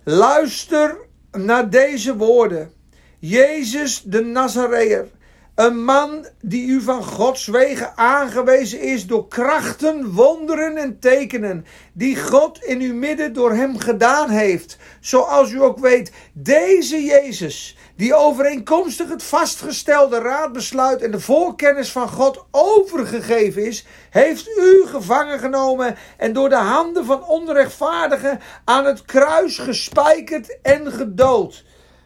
[0.04, 0.96] luister
[1.32, 2.72] naar deze woorden.
[3.18, 5.08] Jezus de Nazareër,
[5.54, 12.16] een man die u van Gods wegen aangewezen is door krachten, wonderen en tekenen, die
[12.16, 14.76] God in uw midden door hem gedaan heeft.
[15.00, 22.08] Zoals u ook weet, deze Jezus, die overeenkomstig het vastgestelde raadbesluit en de voorkennis van
[22.08, 29.04] God overgegeven is, heeft u gevangen genomen en door de handen van onrechtvaardigen aan het
[29.04, 31.64] kruis gespijkerd en gedood.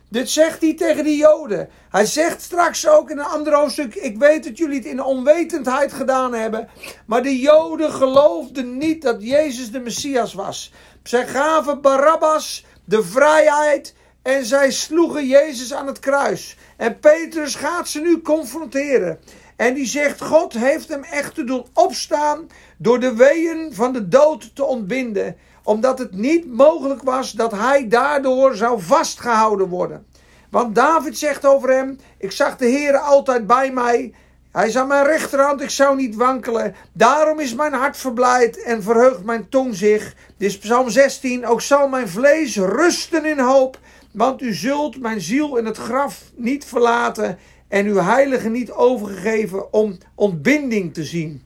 [0.09, 1.69] Dit zegt hij tegen de Joden.
[1.91, 5.93] Hij zegt straks ook in een ander hoofdstuk: Ik weet dat jullie het in onwetendheid
[5.93, 6.69] gedaan hebben.
[7.07, 10.73] Maar de Joden geloofden niet dat Jezus de Messias was.
[11.03, 16.57] Zij gaven Barabbas de vrijheid en zij sloegen Jezus aan het kruis.
[16.77, 19.19] En Petrus gaat ze nu confronteren.
[19.57, 24.09] En die zegt: God heeft hem echt te doen opstaan door de weeën van de
[24.09, 30.07] dood te ontbinden omdat het niet mogelijk was dat hij daardoor zou vastgehouden worden.
[30.51, 34.15] Want David zegt over hem: Ik zag de Heer altijd bij mij.
[34.53, 36.75] Hij is aan mijn rechterhand, ik zou niet wankelen.
[36.93, 40.15] Daarom is mijn hart verblijd en verheugt mijn tong zich.
[40.37, 41.47] Dit is Psalm 16.
[41.47, 43.79] Ook zal mijn vlees rusten in hoop.
[44.13, 47.39] Want u zult mijn ziel in het graf niet verlaten.
[47.69, 51.43] En uw heilige niet overgegeven om ontbinding te zien.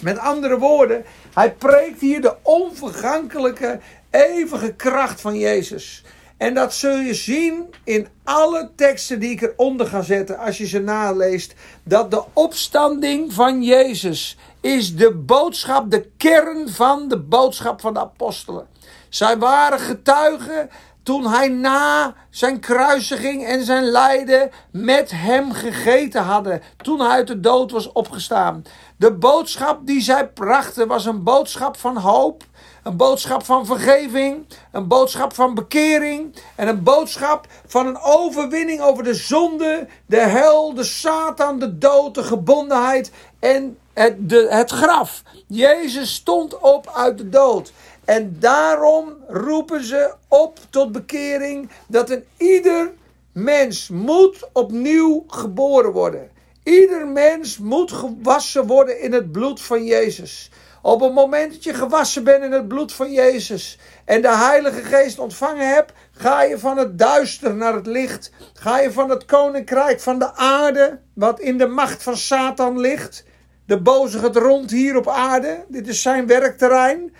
[0.00, 6.04] Met andere woorden, hij preekt hier de onvergankelijke, eeuwige kracht van Jezus.
[6.36, 10.66] En dat zul je zien in alle teksten die ik eronder ga zetten als je
[10.66, 11.54] ze naleest.
[11.82, 18.00] Dat de opstanding van Jezus is de boodschap, de kern van de boodschap van de
[18.00, 18.66] apostelen.
[19.08, 20.70] Zij waren getuigen
[21.10, 26.62] toen hij na zijn kruisiging en zijn lijden met hem gegeten hadden.
[26.76, 28.64] Toen hij uit de dood was opgestaan.
[28.96, 32.44] De boodschap die zij brachten was een boodschap van hoop.
[32.82, 34.46] Een boodschap van vergeving.
[34.72, 36.36] Een boodschap van bekering.
[36.56, 42.14] En een boodschap van een overwinning over de zonde, de hel, de Satan, de dood,
[42.14, 45.22] de gebondenheid en het, de, het graf.
[45.46, 47.72] Jezus stond op uit de dood.
[48.10, 52.92] En daarom roepen ze op tot bekering dat een ieder
[53.32, 56.30] mens moet opnieuw geboren worden.
[56.62, 60.50] Ieder mens moet gewassen worden in het bloed van Jezus.
[60.82, 64.82] Op het moment dat je gewassen bent in het bloed van Jezus en de Heilige
[64.82, 68.32] Geest ontvangen hebt, ga je van het duister naar het licht.
[68.54, 73.24] Ga je van het koninkrijk van de aarde, wat in de macht van Satan ligt.
[73.66, 75.64] De boze gaat rond hier op aarde.
[75.68, 77.12] Dit is zijn werkterrein.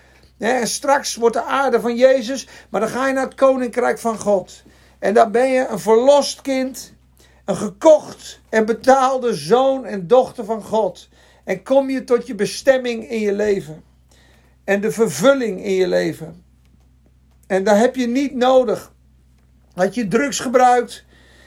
[0.49, 4.19] En straks wordt de aarde van Jezus, maar dan ga je naar het koninkrijk van
[4.19, 4.63] God.
[4.99, 6.95] En dan ben je een verlost kind,
[7.45, 11.09] een gekocht en betaalde zoon en dochter van God.
[11.45, 13.85] En kom je tot je bestemming in je leven.
[14.65, 16.45] En de vervulling in je leven.
[17.47, 18.93] En daar heb je niet nodig
[19.75, 21.05] dat je drugs gebruikt,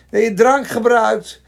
[0.09, 1.41] dat je drank gebruikt,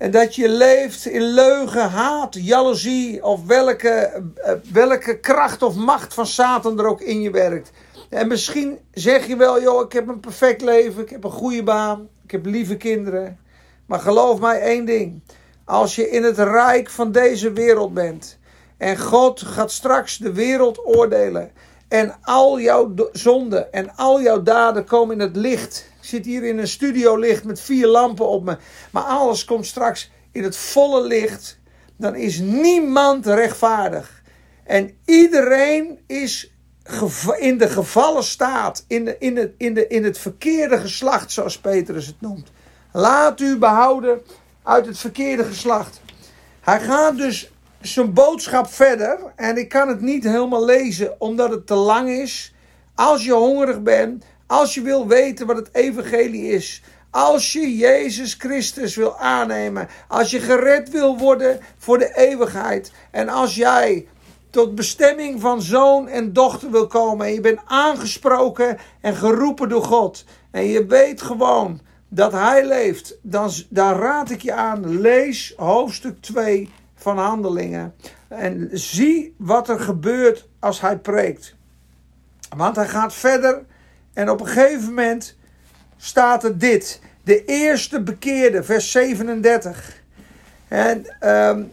[0.00, 6.14] en dat je leeft in leugen, haat, jaloezie of welke, eh, welke kracht of macht
[6.14, 7.70] van Satan er ook in je werkt.
[8.08, 11.62] En misschien zeg je wel, joh, ik heb een perfect leven, ik heb een goede
[11.62, 13.38] baan, ik heb lieve kinderen.
[13.86, 15.20] Maar geloof mij één ding.
[15.64, 18.38] Als je in het rijk van deze wereld bent
[18.76, 21.50] en God gaat straks de wereld oordelen
[21.88, 26.44] en al jouw zonden en al jouw daden komen in het licht ik zit hier
[26.44, 28.56] in een studio licht met vier lampen op me.
[28.90, 31.58] Maar alles komt straks in het volle licht.
[31.96, 34.22] Dan is niemand rechtvaardig.
[34.64, 36.52] En iedereen is
[37.38, 38.84] in de gevallen staat.
[38.86, 42.50] In, in, in, de, in het verkeerde geslacht, zoals Petrus het noemt.
[42.92, 44.22] Laat u behouden
[44.62, 46.00] uit het verkeerde geslacht.
[46.60, 49.18] Hij gaat dus zijn boodschap verder.
[49.36, 52.54] En ik kan het niet helemaal lezen omdat het te lang is.
[52.94, 56.82] Als je hongerig bent, als je wil weten wat het evangelie is.
[57.10, 59.88] Als je Jezus Christus wil aannemen.
[60.08, 62.92] Als je gered wil worden voor de eeuwigheid.
[63.10, 64.08] En als jij
[64.50, 67.26] tot bestemming van zoon en dochter wil komen.
[67.26, 70.24] En je bent aangesproken en geroepen door God.
[70.50, 76.22] en je weet gewoon dat hij leeft, dan, dan raad ik je aan, lees hoofdstuk
[76.22, 77.94] 2 van Handelingen.
[78.28, 81.54] En zie wat er gebeurt als hij preekt.
[82.56, 83.68] Want hij gaat verder
[84.12, 85.36] en op een gegeven moment
[85.96, 87.00] staat er dit.
[87.24, 90.02] De eerste bekeerde, vers 37.
[90.68, 91.70] En um,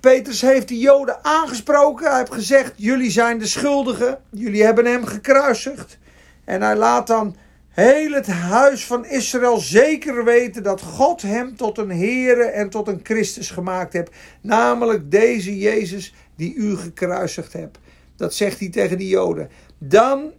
[0.00, 2.08] Petrus heeft de Joden aangesproken.
[2.08, 4.18] Hij heeft gezegd: Jullie zijn de schuldigen.
[4.30, 5.98] Jullie hebben hem gekruisigd.
[6.44, 7.36] En hij laat dan
[7.68, 12.88] heel het huis van Israël zeker weten dat God hem tot een Heere en tot
[12.88, 14.10] een Christus gemaakt heeft.
[14.40, 17.78] Namelijk deze Jezus die u gekruisigd hebt.
[18.16, 19.50] Dat zegt hij tegen de Joden.
[19.78, 20.32] Dan,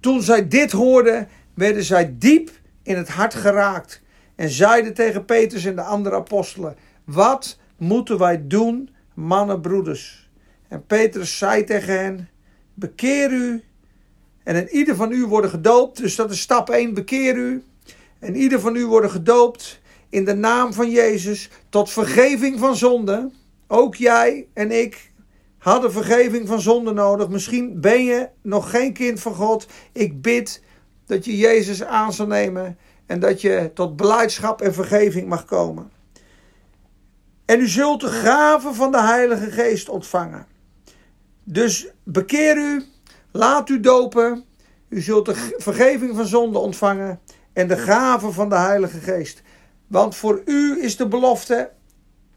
[0.00, 2.50] toen zij dit hoorden, werden zij diep
[2.82, 4.02] in het hart geraakt.
[4.34, 10.30] En zeiden tegen Petrus en de andere apostelen: Wat moeten wij doen, mannen, broeders?
[10.68, 12.28] En Petrus zei tegen hen:
[12.74, 13.62] Bekeer u
[14.48, 15.96] en in ieder van u worden gedoopt.
[15.96, 17.62] Dus dat is stap 1, bekeer u.
[18.18, 23.30] En ieder van u worden gedoopt in de naam van Jezus tot vergeving van zonde.
[23.66, 25.12] Ook jij en ik
[25.58, 27.28] hadden vergeving van zonde nodig.
[27.28, 29.66] Misschien ben je nog geen kind van God.
[29.92, 30.62] Ik bid
[31.06, 35.90] dat je Jezus aan zal nemen en dat je tot blijdschap en vergeving mag komen.
[37.44, 40.46] En u zult de gave van de Heilige Geest ontvangen.
[41.44, 42.84] Dus bekeer u
[43.30, 44.44] Laat u dopen.
[44.88, 47.20] U zult de vergeving van zonde ontvangen
[47.52, 49.42] en de gave van de Heilige Geest.
[49.86, 51.70] Want voor u is de belofte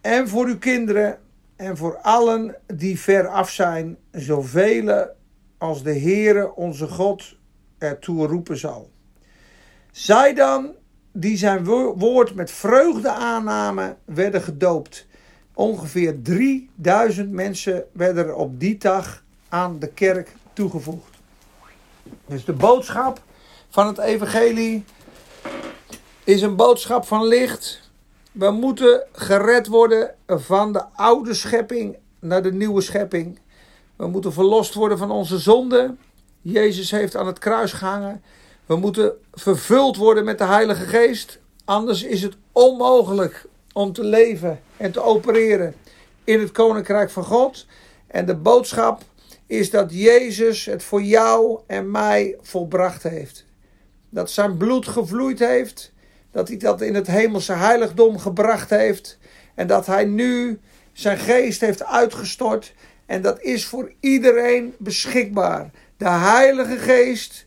[0.02, 1.20] en voor uw kinderen
[1.62, 5.08] en voor allen die ver af zijn, zoveel
[5.58, 7.36] als de Heere onze God
[7.78, 8.90] ertoe roepen zal.
[9.92, 10.72] Zij dan
[11.12, 11.64] die zijn
[11.96, 15.08] woord met vreugde aannamen, werden gedoopt.
[15.54, 21.18] Ongeveer 3000 mensen werden er op die dag aan de kerk toegevoegd.
[22.26, 23.22] Dus de boodschap
[23.70, 24.84] van het evangelie
[26.24, 27.91] is een boodschap van licht.
[28.32, 33.40] We moeten gered worden van de oude schepping naar de nieuwe schepping.
[33.96, 35.96] We moeten verlost worden van onze zonde.
[36.42, 38.24] Jezus heeft aan het kruis gehangen.
[38.66, 41.40] We moeten vervuld worden met de Heilige Geest.
[41.66, 45.76] Anders is het onmogelijk om te leven en te opereren
[46.24, 47.66] in het Koninkrijk van God.
[48.08, 49.02] En de boodschap
[49.48, 53.46] is dat Jezus het voor jou en mij volbracht heeft.
[54.10, 55.92] Dat zijn bloed gevloeid heeft,
[56.32, 59.18] dat hij dat in het hemelse heiligdom gebracht heeft
[59.56, 60.60] en dat hij nu
[60.94, 62.74] zijn geest heeft uitgestort
[63.12, 65.72] en dat is voor iedereen beschikbaar.
[65.98, 67.46] De Heilige Geest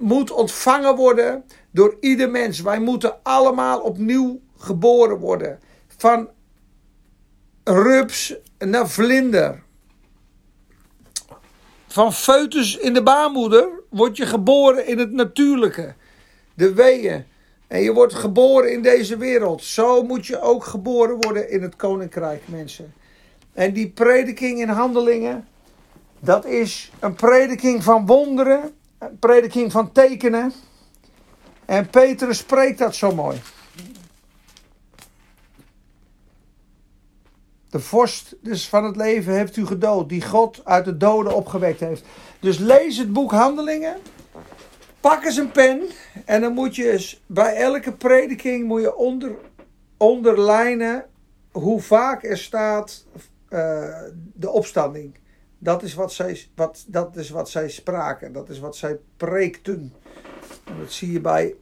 [0.00, 2.60] moet ontvangen worden door ieder mens.
[2.60, 5.60] Wij moeten allemaal opnieuw geboren worden.
[5.96, 6.28] Van
[7.64, 9.62] rups naar vlinder.
[11.86, 15.94] Van foetus in de baarmoeder word je geboren in het natuurlijke.
[16.54, 17.24] De weeën.
[17.70, 19.64] En je wordt geboren in deze wereld.
[19.64, 22.94] Zo moet je ook geboren worden in het koninkrijk, mensen.
[23.52, 25.48] En die prediking in handelingen,
[26.18, 30.52] dat is een prediking van wonderen, een prediking van tekenen.
[31.64, 33.40] En Petrus spreekt dat zo mooi.
[37.68, 41.80] De vorst dus van het leven heeft u gedood, die God uit de doden opgewekt
[41.80, 42.04] heeft.
[42.40, 43.96] Dus lees het boek Handelingen.
[45.00, 45.82] Pak eens een pen
[46.24, 49.36] en dan moet je eens bij elke prediking moet je onder,
[49.96, 51.06] onderlijnen
[51.50, 53.06] hoe vaak er staat
[53.50, 54.02] uh,
[54.34, 55.18] de opstanding.
[55.58, 59.92] Dat is, wat zij, wat, dat is wat zij spraken, dat is wat zij preekten.
[60.64, 61.54] En dat zie je bij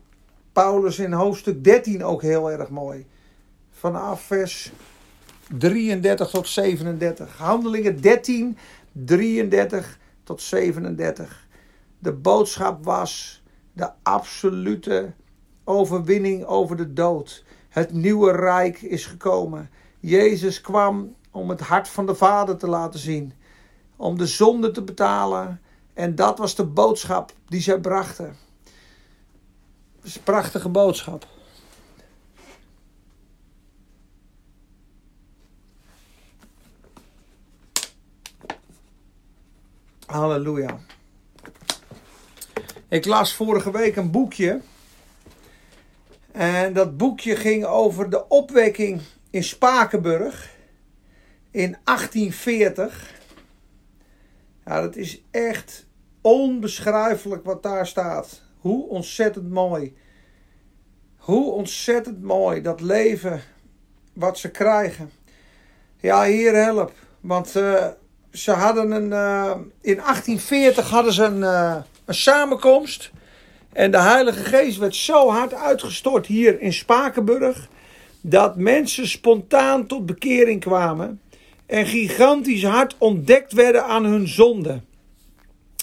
[0.53, 3.07] Paulus in hoofdstuk 13 ook heel erg mooi.
[3.71, 4.73] Vanaf vers
[5.59, 7.37] 33 tot 37.
[7.37, 8.59] Handelingen 13,
[8.93, 11.48] 33 tot 37.
[11.99, 15.15] De boodschap was de absolute
[15.65, 17.45] overwinning over de dood.
[17.69, 19.71] Het nieuwe rijk is gekomen.
[20.01, 23.33] Jezus kwam om het hart van de Vader te laten zien,
[23.97, 25.61] om de zonde te betalen.
[25.95, 28.37] En dat was de boodschap die zij brachten.
[29.97, 31.27] Het is een prachtige boodschap.
[40.07, 40.79] Halleluja.
[42.91, 44.61] Ik las vorige week een boekje.
[46.33, 50.51] En dat boekje ging over de opwekking in Spakenburg
[51.51, 53.15] in 1840.
[54.65, 55.87] Ja, dat is echt
[56.21, 58.43] onbeschrijfelijk wat daar staat.
[58.59, 59.97] Hoe ontzettend mooi.
[61.17, 63.43] Hoe ontzettend mooi dat leven
[64.13, 65.11] wat ze krijgen.
[65.97, 66.93] Ja, hier help.
[67.21, 67.87] Want uh,
[68.33, 71.77] ze hadden een, uh, in 1840 hadden ze een, uh,
[72.09, 73.11] een samenkomst.
[73.73, 77.69] En de Heilige Geest werd zo hard uitgestort hier in Spakenburg.
[78.21, 81.21] Dat mensen spontaan tot bekering kwamen.
[81.67, 84.81] En gigantisch hard ontdekt werden aan hun zonde.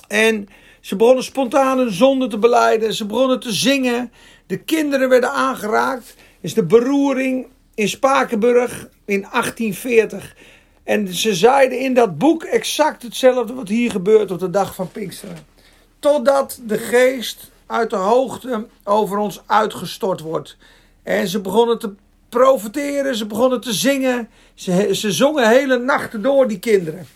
[0.07, 0.47] En
[0.82, 2.93] ze begonnen spontaan hun zonde te beleiden.
[2.93, 4.11] Ze begonnen te zingen.
[4.47, 6.15] De kinderen werden aangeraakt.
[6.41, 10.36] Is de beroering in Spakenburg in 1840.
[10.84, 14.91] En ze zeiden in dat boek exact hetzelfde wat hier gebeurt op de dag van
[14.91, 15.53] Pinksteren.
[15.99, 20.57] Totdat de geest uit de hoogte over ons uitgestort wordt.
[21.03, 21.93] En ze begonnen te
[22.29, 24.29] profiteren, ze begonnen te zingen.
[24.53, 27.07] Ze, ze zongen hele nachten door, die kinderen.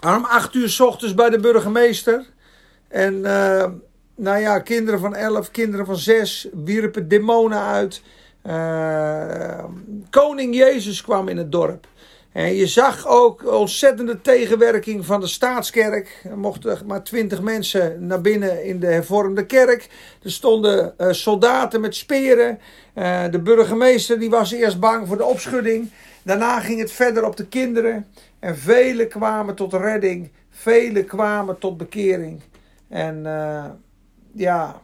[0.00, 2.26] Om acht uur s ochtends bij de burgemeester.
[2.88, 3.64] En uh,
[4.14, 8.02] nou ja, kinderen van elf, kinderen van zes wierpen demonen uit.
[8.46, 9.64] Uh,
[10.10, 11.86] Koning Jezus kwam in het dorp.
[12.36, 16.20] En je zag ook ontzettende tegenwerking van de staatskerk.
[16.24, 19.88] Er mochten maar twintig mensen naar binnen in de hervormde kerk.
[20.22, 22.58] Er stonden uh, soldaten met speren.
[22.94, 25.90] Uh, de burgemeester die was eerst bang voor de opschudding.
[26.22, 28.06] Daarna ging het verder op de kinderen.
[28.38, 30.30] En velen kwamen tot redding.
[30.50, 32.40] Velen kwamen tot bekering.
[32.88, 33.64] En uh,
[34.32, 34.82] ja,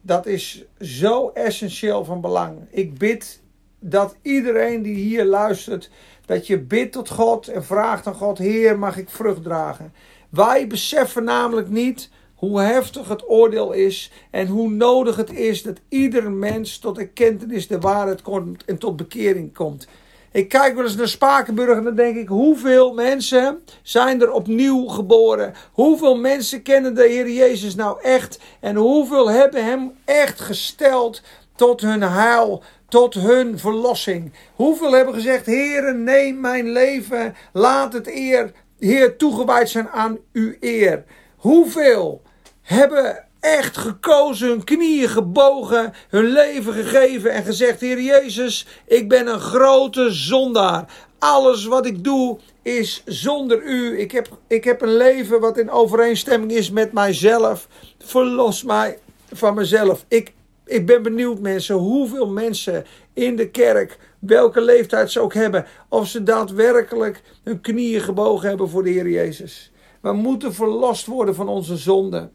[0.00, 2.58] dat is zo essentieel van belang.
[2.70, 3.40] Ik bid
[3.78, 5.90] dat iedereen die hier luistert
[6.26, 9.92] dat je bidt tot God en vraagt aan God: Heer, mag ik vrucht dragen?
[10.30, 15.80] Wij beseffen namelijk niet hoe heftig het oordeel is en hoe nodig het is dat
[15.88, 19.86] ieder mens tot erkentenis de waarheid komt en tot bekering komt.
[20.32, 24.86] Ik kijk wel eens naar Spakenburg en dan denk ik: hoeveel mensen zijn er opnieuw
[24.86, 25.54] geboren?
[25.72, 28.38] Hoeveel mensen kennen de Heer Jezus nou echt?
[28.60, 31.22] En hoeveel hebben Hem echt gesteld
[31.54, 34.32] tot hun heil, tot hun verlossing.
[34.54, 40.54] Hoeveel hebben gezegd: Heere, neem mijn leven, laat het eer, Heer, toegewijd zijn aan uw
[40.60, 41.04] eer.
[41.36, 42.22] Hoeveel
[42.62, 49.26] hebben echt gekozen, hun knieën gebogen, hun leven gegeven en gezegd: Heer Jezus, ik ben
[49.26, 50.92] een grote zondaar.
[51.18, 54.00] Alles wat ik doe is zonder u.
[54.00, 57.68] Ik heb, ik heb een leven wat in overeenstemming is met mijzelf.
[57.98, 58.98] Verlos mij
[59.32, 60.04] van mezelf.
[60.08, 60.32] Ik
[60.66, 66.06] ik ben benieuwd mensen, hoeveel mensen in de kerk, welke leeftijd ze ook hebben, of
[66.06, 69.72] ze daadwerkelijk hun knieën gebogen hebben voor de Heer Jezus.
[70.00, 72.32] We moeten verlost worden van onze zonden.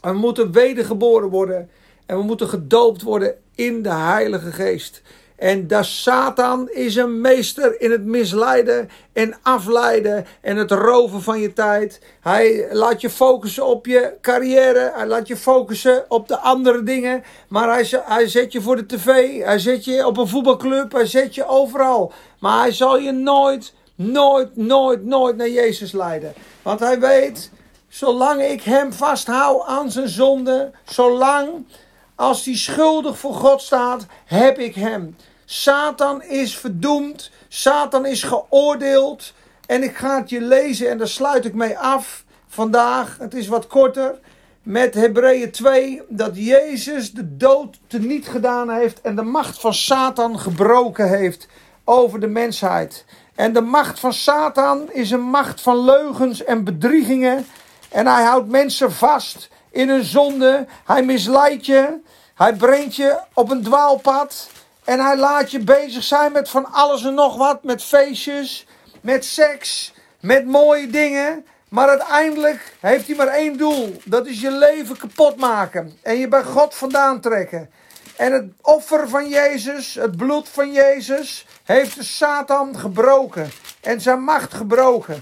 [0.00, 1.70] We moeten wedergeboren worden
[2.06, 5.02] en we moeten gedoopt worden in de Heilige Geest.
[5.42, 11.40] En de Satan is een meester in het misleiden en afleiden en het roven van
[11.40, 12.00] je tijd.
[12.20, 17.24] Hij laat je focussen op je carrière, hij laat je focussen op de andere dingen.
[17.48, 21.06] Maar hij, hij zet je voor de tv, hij zet je op een voetbalclub, hij
[21.06, 22.12] zet je overal.
[22.38, 26.32] Maar hij zal je nooit, nooit, nooit, nooit naar Jezus leiden.
[26.62, 27.50] Want hij weet,
[27.88, 31.66] zolang ik hem vasthoud aan zijn zonde, zolang
[32.14, 35.16] als hij schuldig voor God staat, heb ik hem.
[35.44, 37.30] Satan is verdoemd.
[37.48, 39.32] Satan is geoordeeld.
[39.66, 43.16] En ik ga het je lezen en daar sluit ik mee af vandaag.
[43.18, 44.18] Het is wat korter.
[44.62, 50.38] Met Hebreeën 2 dat Jezus de dood teniet gedaan heeft en de macht van Satan
[50.38, 51.48] gebroken heeft
[51.84, 53.04] over de mensheid.
[53.34, 57.46] En de macht van Satan is een macht van leugens en bedriegingen.
[57.88, 60.66] En hij houdt mensen vast in hun zonde.
[60.84, 62.00] Hij misleidt je.
[62.34, 64.48] Hij brengt je op een dwaalpad.
[64.84, 67.62] En hij laat je bezig zijn met van alles en nog wat.
[67.62, 68.66] Met feestjes,
[69.00, 71.46] met seks, met mooie dingen.
[71.68, 73.96] Maar uiteindelijk heeft hij maar één doel.
[74.04, 75.92] Dat is je leven kapot maken.
[76.02, 77.70] En je bij God vandaan trekken.
[78.16, 83.50] En het offer van Jezus, het bloed van Jezus, heeft de Satan gebroken.
[83.80, 85.18] En zijn macht gebroken.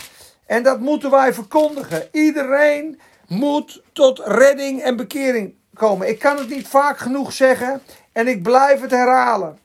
[0.46, 2.08] En dat moeten wij verkondigen.
[2.12, 6.08] Iedereen moet tot redding en bekering komen.
[6.08, 7.82] Ik kan het niet vaak genoeg zeggen.
[8.12, 9.58] En ik blijf het herhalen.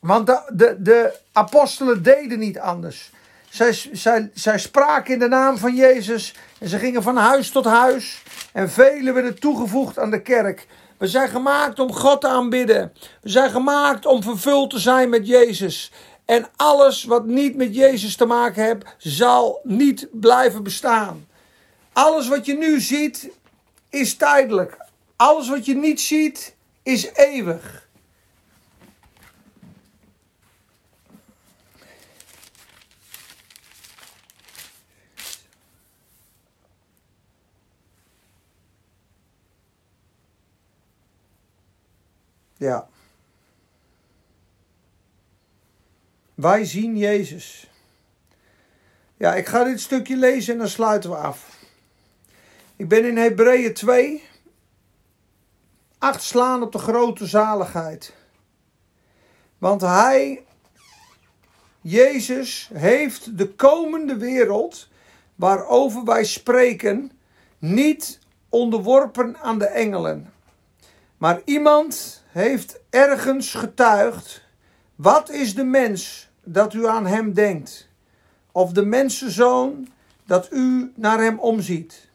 [0.00, 3.10] Want de, de, de apostelen deden niet anders.
[3.48, 6.34] Zij, zij, zij spraken in de naam van Jezus.
[6.58, 8.22] En ze gingen van huis tot huis.
[8.52, 10.66] En velen werden toegevoegd aan de kerk.
[10.98, 12.92] We zijn gemaakt om God te aanbidden.
[13.22, 15.92] We zijn gemaakt om vervuld te zijn met Jezus.
[16.24, 21.26] En alles wat niet met Jezus te maken heeft, zal niet blijven bestaan.
[21.92, 23.30] Alles wat je nu ziet,
[23.90, 24.76] is tijdelijk.
[25.16, 26.54] Alles wat je niet ziet,
[26.88, 27.88] is eeuwig.
[42.56, 42.88] Ja.
[46.34, 47.70] Wij zien Jezus.
[49.16, 51.58] Ja, ik ga dit stukje lezen en dan sluiten we af.
[52.76, 54.27] Ik ben in Hebreeën 2
[55.98, 58.14] acht slaan op de grote zaligheid.
[59.58, 60.44] Want hij,
[61.80, 64.88] Jezus, heeft de komende wereld
[65.34, 67.10] waarover wij spreken
[67.58, 68.18] niet
[68.48, 70.32] onderworpen aan de engelen.
[71.16, 74.42] Maar iemand heeft ergens getuigd:
[74.94, 77.88] wat is de mens dat u aan hem denkt?
[78.52, 79.88] Of de mensenzoon
[80.26, 82.08] dat u naar hem omziet?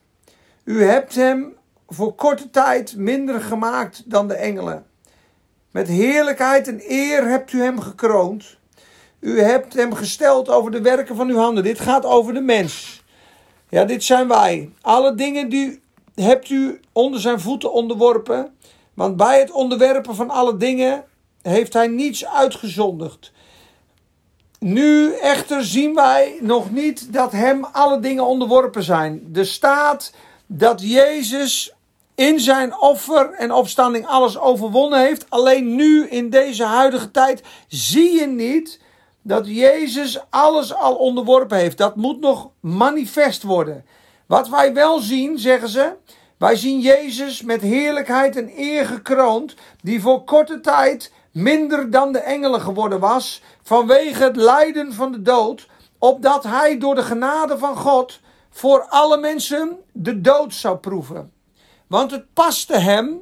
[0.63, 1.55] U hebt hem
[1.93, 4.85] voor korte tijd minder gemaakt dan de engelen.
[5.71, 8.57] Met heerlijkheid en eer hebt u hem gekroond.
[9.19, 11.63] U hebt hem gesteld over de werken van uw handen.
[11.63, 13.03] Dit gaat over de mens.
[13.69, 14.69] Ja, dit zijn wij.
[14.81, 15.81] Alle dingen die
[16.15, 18.55] hebt u onder zijn voeten onderworpen.
[18.93, 21.03] Want bij het onderwerpen van alle dingen
[21.41, 23.31] heeft hij niets uitgezondigd.
[24.59, 29.29] Nu echter zien wij nog niet dat hem alle dingen onderworpen zijn.
[29.33, 30.13] Er staat
[30.45, 31.72] dat Jezus
[32.15, 35.25] in zijn offer en opstanding alles overwonnen heeft.
[35.29, 38.79] Alleen nu in deze huidige tijd zie je niet
[39.21, 41.77] dat Jezus alles al onderworpen heeft.
[41.77, 43.85] Dat moet nog manifest worden.
[44.25, 45.93] Wat wij wel zien, zeggen ze,
[46.37, 52.19] wij zien Jezus met heerlijkheid en eer gekroond, die voor korte tijd minder dan de
[52.19, 57.75] engelen geworden was, vanwege het lijden van de dood, opdat hij door de genade van
[57.75, 61.32] God voor alle mensen de dood zou proeven.
[61.93, 63.21] Want het paste hem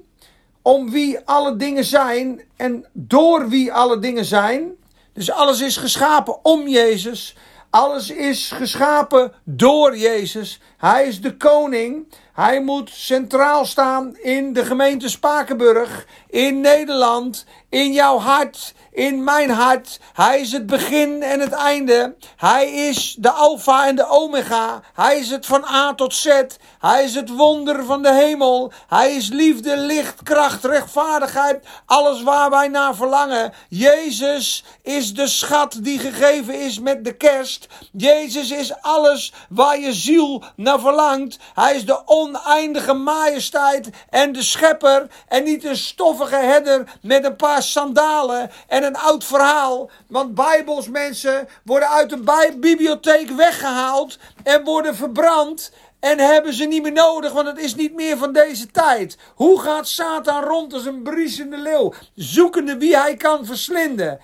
[0.62, 4.72] om wie alle dingen zijn en door wie alle dingen zijn.
[5.14, 7.36] Dus alles is geschapen om Jezus.
[7.70, 10.60] Alles is geschapen door Jezus.
[10.78, 12.08] Hij is de koning.
[12.42, 19.50] Hij moet centraal staan in de gemeente Spakenburg, in Nederland, in jouw hart, in mijn
[19.50, 20.00] hart.
[20.14, 22.16] Hij is het begin en het einde.
[22.36, 24.82] Hij is de Alpha en de Omega.
[24.94, 26.42] Hij is het van A tot Z.
[26.80, 28.72] Hij is het wonder van de hemel.
[28.88, 31.66] Hij is liefde, licht, kracht, rechtvaardigheid.
[31.86, 33.54] Alles waar wij naar verlangen.
[33.70, 37.68] Jezus is de schat die gegeven is met de kerst.
[37.92, 41.38] Jezus is alles waar je ziel naar verlangt.
[41.54, 42.06] Hij is de
[42.36, 45.08] oneindige majesteit en de schepper.
[45.28, 49.90] En niet een stoffige herder met een paar sandalen en een oud verhaal.
[50.08, 55.72] Want bijbelsmensen worden uit de bibliotheek weggehaald en worden verbrand.
[56.00, 59.18] En hebben ze niet meer nodig, want het is niet meer van deze tijd.
[59.36, 64.20] Hoe gaat Satan rond als een briesende leeuw, zoekende wie hij kan verslinden?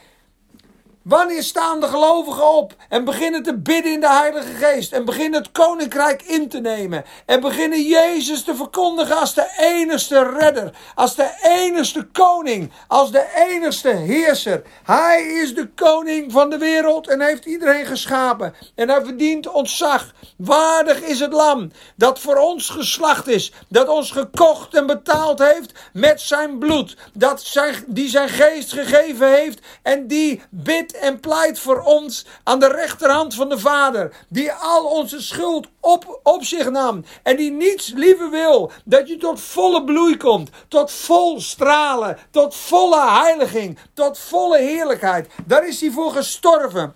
[1.07, 5.39] Wanneer staan de gelovigen op en beginnen te bidden in de Heilige Geest en beginnen
[5.41, 11.15] het koninkrijk in te nemen en beginnen Jezus te verkondigen als de enigste redder, als
[11.15, 14.61] de enigste koning, als de enigste heerser.
[14.83, 20.13] Hij is de koning van de wereld en heeft iedereen geschapen en hij verdient ontzag.
[20.37, 25.71] Waardig is het lam dat voor ons geslacht is, dat ons gekocht en betaald heeft
[25.93, 31.59] met zijn bloed, dat zijn, die zijn geest gegeven heeft en die bidt en pleit
[31.59, 34.15] voor ons aan de rechterhand van de Vader.
[34.29, 37.03] Die al onze schuld op, op zich nam.
[37.23, 40.49] En die niets liever wil dat je tot volle bloei komt.
[40.67, 42.17] Tot vol stralen.
[42.31, 43.79] Tot volle heiliging.
[43.93, 45.29] Tot volle heerlijkheid.
[45.45, 46.95] Daar is hij voor gestorven.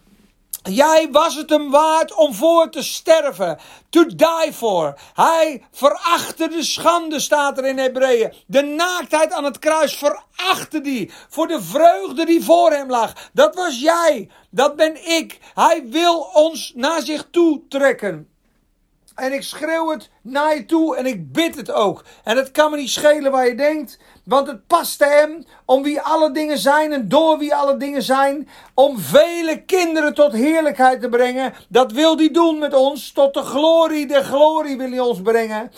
[0.64, 3.60] Jij was het hem waard om voor te sterven.
[3.90, 4.94] To die for.
[5.14, 8.34] Hij verachtte de schande, staat er in Hebreeën.
[8.46, 11.12] De naaktheid aan het kruis verachtte die.
[11.30, 13.30] Voor de vreugde die voor hem lag.
[13.34, 14.30] Dat was jij.
[14.50, 15.40] Dat ben ik.
[15.54, 18.30] Hij wil ons naar zich toe trekken.
[19.16, 22.04] En ik schreeuw het naar je toe en ik bid het ook.
[22.24, 24.00] En het kan me niet schelen waar je denkt.
[24.24, 28.50] Want het paste hem om wie alle dingen zijn en door wie alle dingen zijn.
[28.74, 31.54] Om vele kinderen tot heerlijkheid te brengen.
[31.70, 33.12] Dat wil hij doen met ons.
[33.12, 35.72] Tot de glorie der glorie wil hij ons brengen.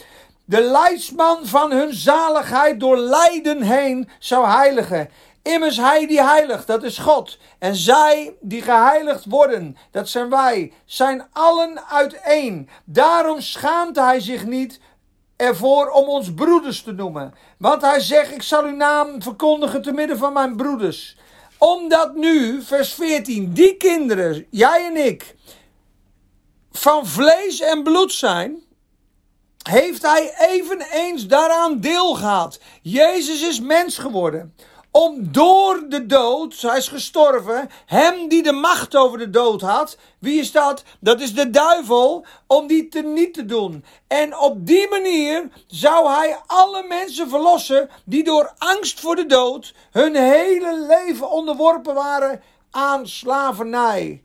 [0.45, 5.09] De leidsman van hun zaligheid door lijden heen zou heiligen.
[5.43, 7.37] Immers hij die heiligt, dat is God.
[7.59, 12.69] En zij die geheiligd worden, dat zijn wij, zijn allen uiteen.
[12.85, 14.79] Daarom schaamt hij zich niet
[15.35, 17.33] ervoor om ons broeders te noemen.
[17.57, 21.17] Want hij zegt, ik zal uw naam verkondigen te midden van mijn broeders.
[21.57, 25.35] Omdat nu, vers 14, die kinderen, jij en ik,
[26.71, 28.63] van vlees en bloed zijn,
[29.69, 32.59] heeft hij eveneens daaraan deel gehad.
[32.81, 34.53] Jezus is mens geworden
[34.93, 39.97] om door de dood, hij is gestorven, hem die de macht over de dood had.
[40.19, 40.83] Wie is dat?
[40.99, 43.85] Dat is de duivel, om die te niet te doen.
[44.07, 49.73] En op die manier zou hij alle mensen verlossen die door angst voor de dood
[49.91, 52.41] hun hele leven onderworpen waren
[52.71, 54.22] aan slavernij.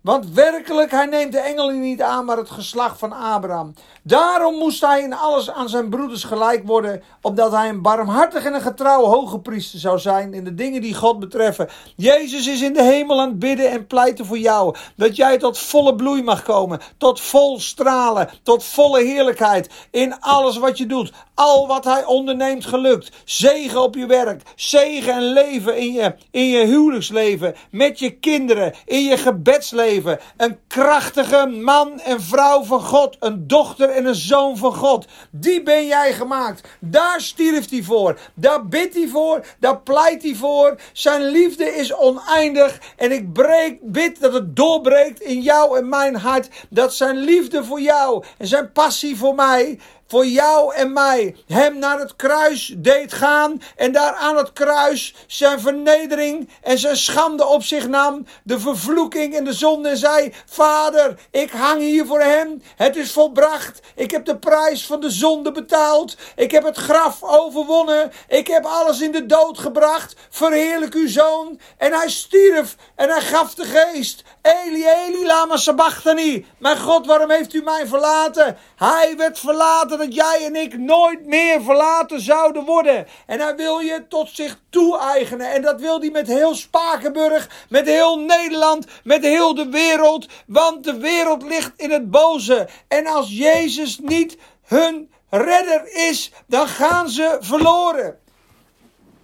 [0.00, 3.74] Want werkelijk, hij neemt de engelen niet aan, maar het geslacht van Abraham.
[4.02, 8.54] Daarom moest hij in alles aan zijn broeders gelijk worden, opdat hij een barmhartig en
[8.54, 11.68] een getrouw hoge priester zou zijn in de dingen die God betreffen.
[11.96, 15.58] Jezus is in de hemel aan het bidden en pleiten voor jou, dat jij tot
[15.58, 21.12] volle bloei mag komen, tot vol stralen, tot volle heerlijkheid in alles wat je doet.
[21.40, 23.10] Al wat hij onderneemt gelukt.
[23.24, 28.74] Zegen op je werk, zegen en leven in je, in je huwelijksleven, met je kinderen,
[28.84, 33.16] in je gebedsleven een krachtige man en vrouw van God.
[33.20, 35.06] Een dochter en een zoon van God.
[35.30, 36.68] Die ben jij gemaakt.
[36.80, 38.18] Daar stierf hij voor.
[38.34, 39.46] Daar bidt hij voor.
[39.60, 40.80] Daar pleit hij voor.
[40.92, 42.80] Zijn liefde is oneindig.
[42.96, 46.48] En ik breek, bid dat het doorbreekt in jou en mijn hart.
[46.70, 49.78] Dat zijn liefde voor jou en zijn passie voor mij
[50.10, 51.36] voor jou en mij.
[51.46, 56.96] Hem naar het kruis deed gaan en daar aan het kruis zijn vernedering en zijn
[56.96, 62.06] schande op zich nam, de vervloeking en de zonde en zei: Vader, ik hang hier
[62.06, 66.64] voor hem, het is volbracht, ik heb de prijs van de zonde betaald, ik heb
[66.64, 71.60] het graf overwonnen, ik heb alles in de dood gebracht, verheerlijk uw zoon.
[71.76, 74.22] En hij stierf en hij gaf de geest.
[74.42, 76.46] Eli, Eli, lama sabachthani.
[76.58, 78.58] Mijn God, waarom heeft u mij verlaten?
[78.76, 83.06] Hij werd verlaten dat jij en ik nooit meer verlaten zouden worden.
[83.26, 85.50] En hij wil je tot zich toe-eigenen.
[85.50, 90.28] En dat wil hij met heel Spakenburg, met heel Nederland, met heel de wereld.
[90.46, 92.68] Want de wereld ligt in het boze.
[92.88, 94.36] En als Jezus niet
[94.66, 98.18] hun redder is, dan gaan ze verloren.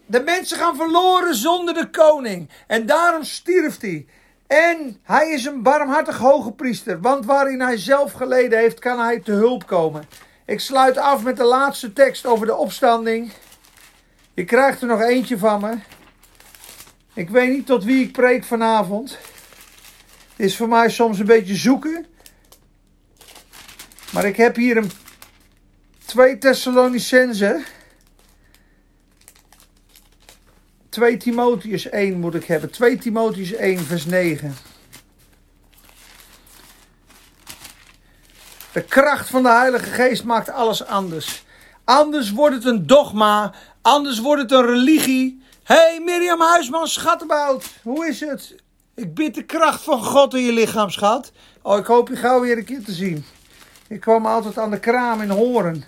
[0.06, 2.50] De mensen gaan verloren zonder de koning.
[2.66, 4.06] En daarom stierf hij.
[4.46, 9.20] En hij is een barmhartig hoge priester, want waarin hij zelf geleden heeft, kan hij
[9.20, 10.04] te hulp komen.
[10.46, 13.32] Ik sluit af met de laatste tekst over de opstanding.
[14.34, 15.78] Je krijgt er nog eentje van me.
[17.14, 19.10] Ik weet niet tot wie ik preek vanavond.
[20.36, 22.06] Het is voor mij soms een beetje zoeken.
[24.12, 24.90] Maar ik heb hier een
[26.04, 27.62] 2 Thessalonicense
[30.88, 32.70] 2 Timotheus 1 moet ik hebben.
[32.70, 34.54] 2 Timotheus 1, vers 9.
[38.76, 41.44] De kracht van de Heilige Geest maakt alles anders.
[41.84, 43.54] Anders wordt het een dogma.
[43.82, 45.42] Anders wordt het een religie.
[45.62, 47.64] hey, Mirjam Huisman, schattenbout.
[47.82, 48.54] Hoe is het?
[48.94, 51.32] Ik bid de kracht van God in je lichaam, schat.
[51.62, 53.24] Oh, ik hoop je gauw weer een keer te zien.
[53.88, 55.84] Ik kwam altijd aan de kraam in Horen.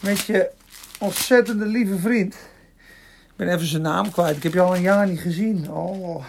[0.00, 0.50] Met je
[0.98, 2.34] ontzettende lieve vriend.
[3.26, 4.36] Ik ben even zijn naam kwijt.
[4.36, 5.70] Ik heb je al een jaar niet gezien.
[5.70, 6.24] Oh.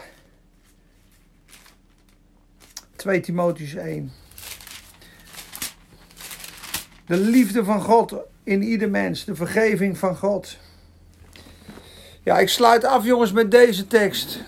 [2.96, 4.24] 2 Timotheus 1.
[7.06, 9.26] De liefde van God in ieder mens.
[9.26, 10.58] De vergeving van God.
[12.24, 14.40] Ja, ik sluit af jongens met deze tekst.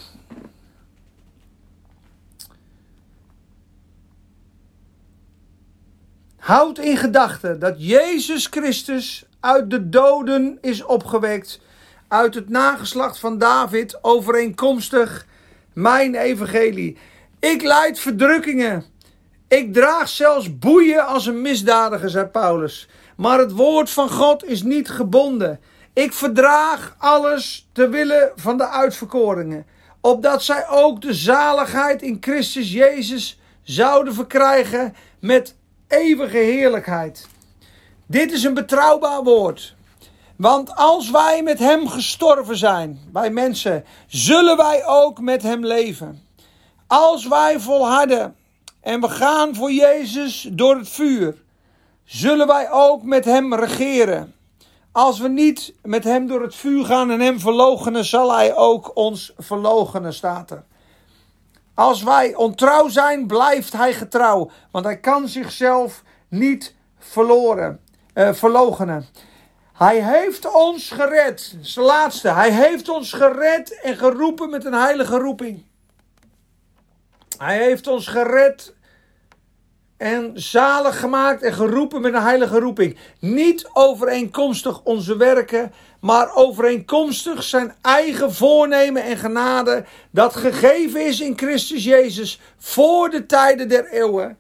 [6.36, 11.60] Houd in gedachten dat Jezus Christus uit de doden is opgewekt
[12.08, 15.26] uit het nageslacht van David overeenkomstig
[15.74, 16.98] mijn evangelie.
[17.40, 18.86] Ik leid verdrukkingen.
[19.48, 22.88] Ik draag zelfs boeien als een misdadiger, zei Paulus.
[23.18, 25.60] Maar het woord van God is niet gebonden.
[25.94, 29.66] Ik verdraag alles te willen van de uitverkorenen,
[30.02, 35.56] opdat zij ook de zaligheid in Christus Jezus zouden verkrijgen met
[35.88, 37.28] eeuwige heerlijkheid.
[38.08, 39.76] Dit is een betrouwbaar woord.
[40.36, 46.26] Want als wij met Hem gestorven zijn, wij mensen, zullen wij ook met Hem leven.
[46.88, 48.36] Als wij volharden
[48.88, 51.36] en we gaan voor Jezus door het vuur,
[52.04, 54.34] zullen wij ook met Hem regeren.
[54.92, 58.92] Als we niet met Hem door het vuur gaan en Hem verloochenen, zal Hij ook
[58.96, 60.64] ons verloochenen, staat er.
[61.74, 67.80] Als wij ontrouw zijn, blijft Hij getrouw, want Hij kan zichzelf niet verloren,
[68.14, 68.98] uh.
[69.74, 71.52] Hij heeft ons gered.
[71.56, 72.30] Dat is de laatste.
[72.30, 75.66] Hij heeft ons gered en geroepen met een heilige roeping.
[77.38, 78.76] Hij heeft ons gered
[79.98, 82.98] en zalig gemaakt en geroepen met een heilige roeping.
[83.20, 91.38] Niet overeenkomstig onze werken, maar overeenkomstig zijn eigen voornemen en genade dat gegeven is in
[91.38, 94.38] Christus Jezus voor de tijden der eeuwen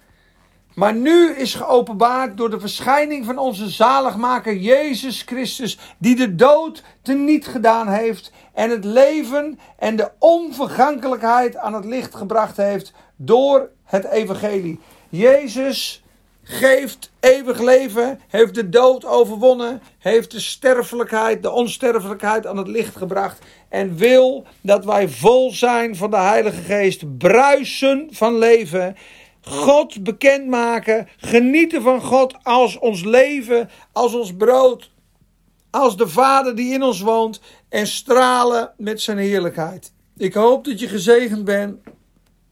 [0.77, 6.83] maar nu is geopenbaard door de verschijning van onze zaligmaker Jezus Christus, die de dood
[7.01, 13.69] teniet gedaan heeft en het leven en de onvergankelijkheid aan het licht gebracht heeft door
[13.83, 14.79] het evangelie.
[15.09, 16.03] Jezus
[16.43, 22.95] geeft eeuwig leven, heeft de dood overwonnen, heeft de sterfelijkheid, de onsterfelijkheid aan het licht
[22.95, 23.39] gebracht
[23.69, 28.95] en wil dat wij vol zijn van de Heilige Geest, bruisen van leven.
[29.41, 34.91] God bekendmaken, genieten van God als ons leven, als ons brood,
[35.69, 39.93] als de Vader die in ons woont en stralen met zijn heerlijkheid.
[40.17, 41.77] Ik hoop dat je gezegend bent.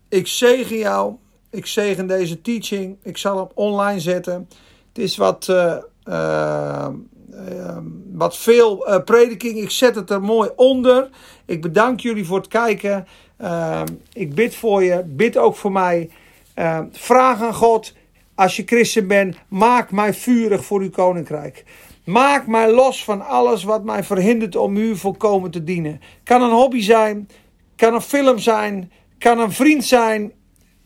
[0.09, 1.15] Ik zegen jou.
[1.55, 2.97] Ik zegen deze teaching.
[3.03, 4.49] Ik zal hem online zetten.
[4.87, 5.75] Het is wat, uh,
[6.09, 6.87] uh,
[7.33, 7.77] uh,
[8.11, 9.57] wat veel eh, prediking.
[9.57, 11.09] Ik zet het er mooi onder.
[11.45, 13.07] Ik bedank jullie voor het kijken.
[13.37, 15.03] Ehm, ik bid voor je.
[15.05, 16.09] Bid ook voor mij.
[16.53, 17.93] Ehm, vraag aan God.
[18.35, 21.63] Als je christen bent, maak mij vurig voor uw koninkrijk.
[22.05, 26.01] Maak mij los van alles wat mij verhindert om u volkomen te dienen.
[26.23, 27.29] Kan een hobby zijn,
[27.75, 30.31] kan een film zijn, kan een vriend zijn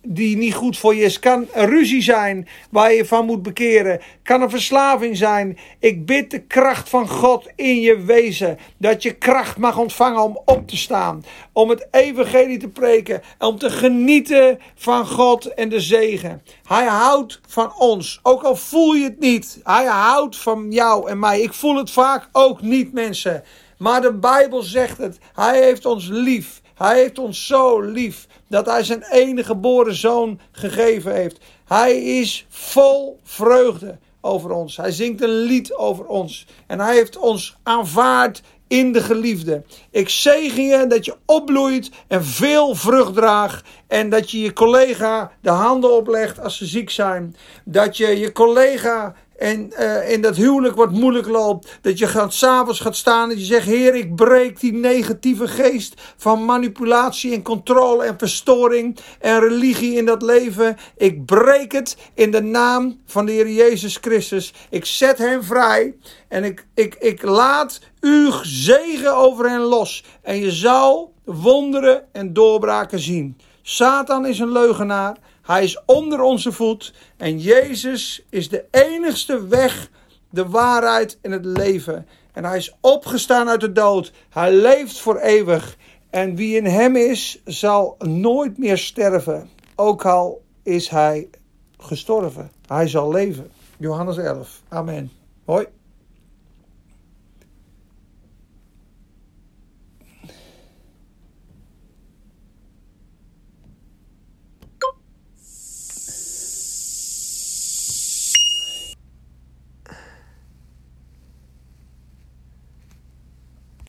[0.02, 1.20] die niet goed voor je is.
[1.20, 4.02] Kan een ruzie zijn waar je van moet bekeren.
[4.24, 5.58] Kan een verslaving zijn.
[5.80, 8.58] Ik bid de kracht van God in je wezen.
[8.78, 11.24] Dat je kracht mag ontvangen om op te staan.
[11.54, 13.22] Om het evangelie te preken.
[13.40, 16.42] Om te genieten van God en de zegen.
[16.64, 18.20] Hij houdt van ons.
[18.24, 19.60] Ook al voel je het niet.
[19.64, 21.42] Hij houdt van jou en mij.
[21.42, 23.44] Ik voel het vaak ook niet mensen.
[23.78, 25.18] Maar de Bijbel zegt het.
[25.34, 26.62] Hij heeft ons lief.
[26.80, 31.38] Hij heeft ons zo lief dat hij zijn enige geboren zoon gegeven heeft.
[31.66, 34.78] Hij is vol vreugde over ons.
[34.78, 36.46] Hij zingt een lied over ons.
[36.68, 39.64] En hij heeft ons aanvaard in de geliefde.
[39.92, 43.68] Ik zegen je dat je opbloeit en veel vrucht draagt.
[43.88, 47.36] En dat je je collega de handen oplegt als ze ziek zijn.
[47.66, 52.34] Dat je je collega en uh, in dat huwelijk wat moeilijk loopt, dat je gaat,
[52.34, 57.42] s'avonds gaat staan en je zegt: Heer, ik breek die negatieve geest van manipulatie en
[57.42, 60.78] controle en verstoring en religie in dat leven.
[60.98, 64.54] Ik breek het in de naam van de Heer Jezus Christus.
[64.70, 65.96] Ik zet hem vrij
[66.28, 70.04] en ik, ik, ik laat uw zegen over hen los.
[70.22, 73.38] En je zal wonderen en doorbraken zien.
[73.62, 75.18] Satan is een leugenaar.
[75.50, 76.94] Hij is onder onze voet.
[77.18, 79.90] En Jezus is de enigste weg,
[80.30, 82.08] de waarheid en het leven.
[82.34, 84.12] En hij is opgestaan uit de dood.
[84.30, 85.78] Hij leeft voor eeuwig.
[86.10, 89.50] En wie in hem is, zal nooit meer sterven.
[89.76, 91.30] Ook al is hij
[91.78, 92.52] gestorven.
[92.68, 93.52] Hij zal leven.
[93.78, 94.62] Johannes 11.
[94.68, 95.12] Amen.
[95.46, 95.68] Hoi.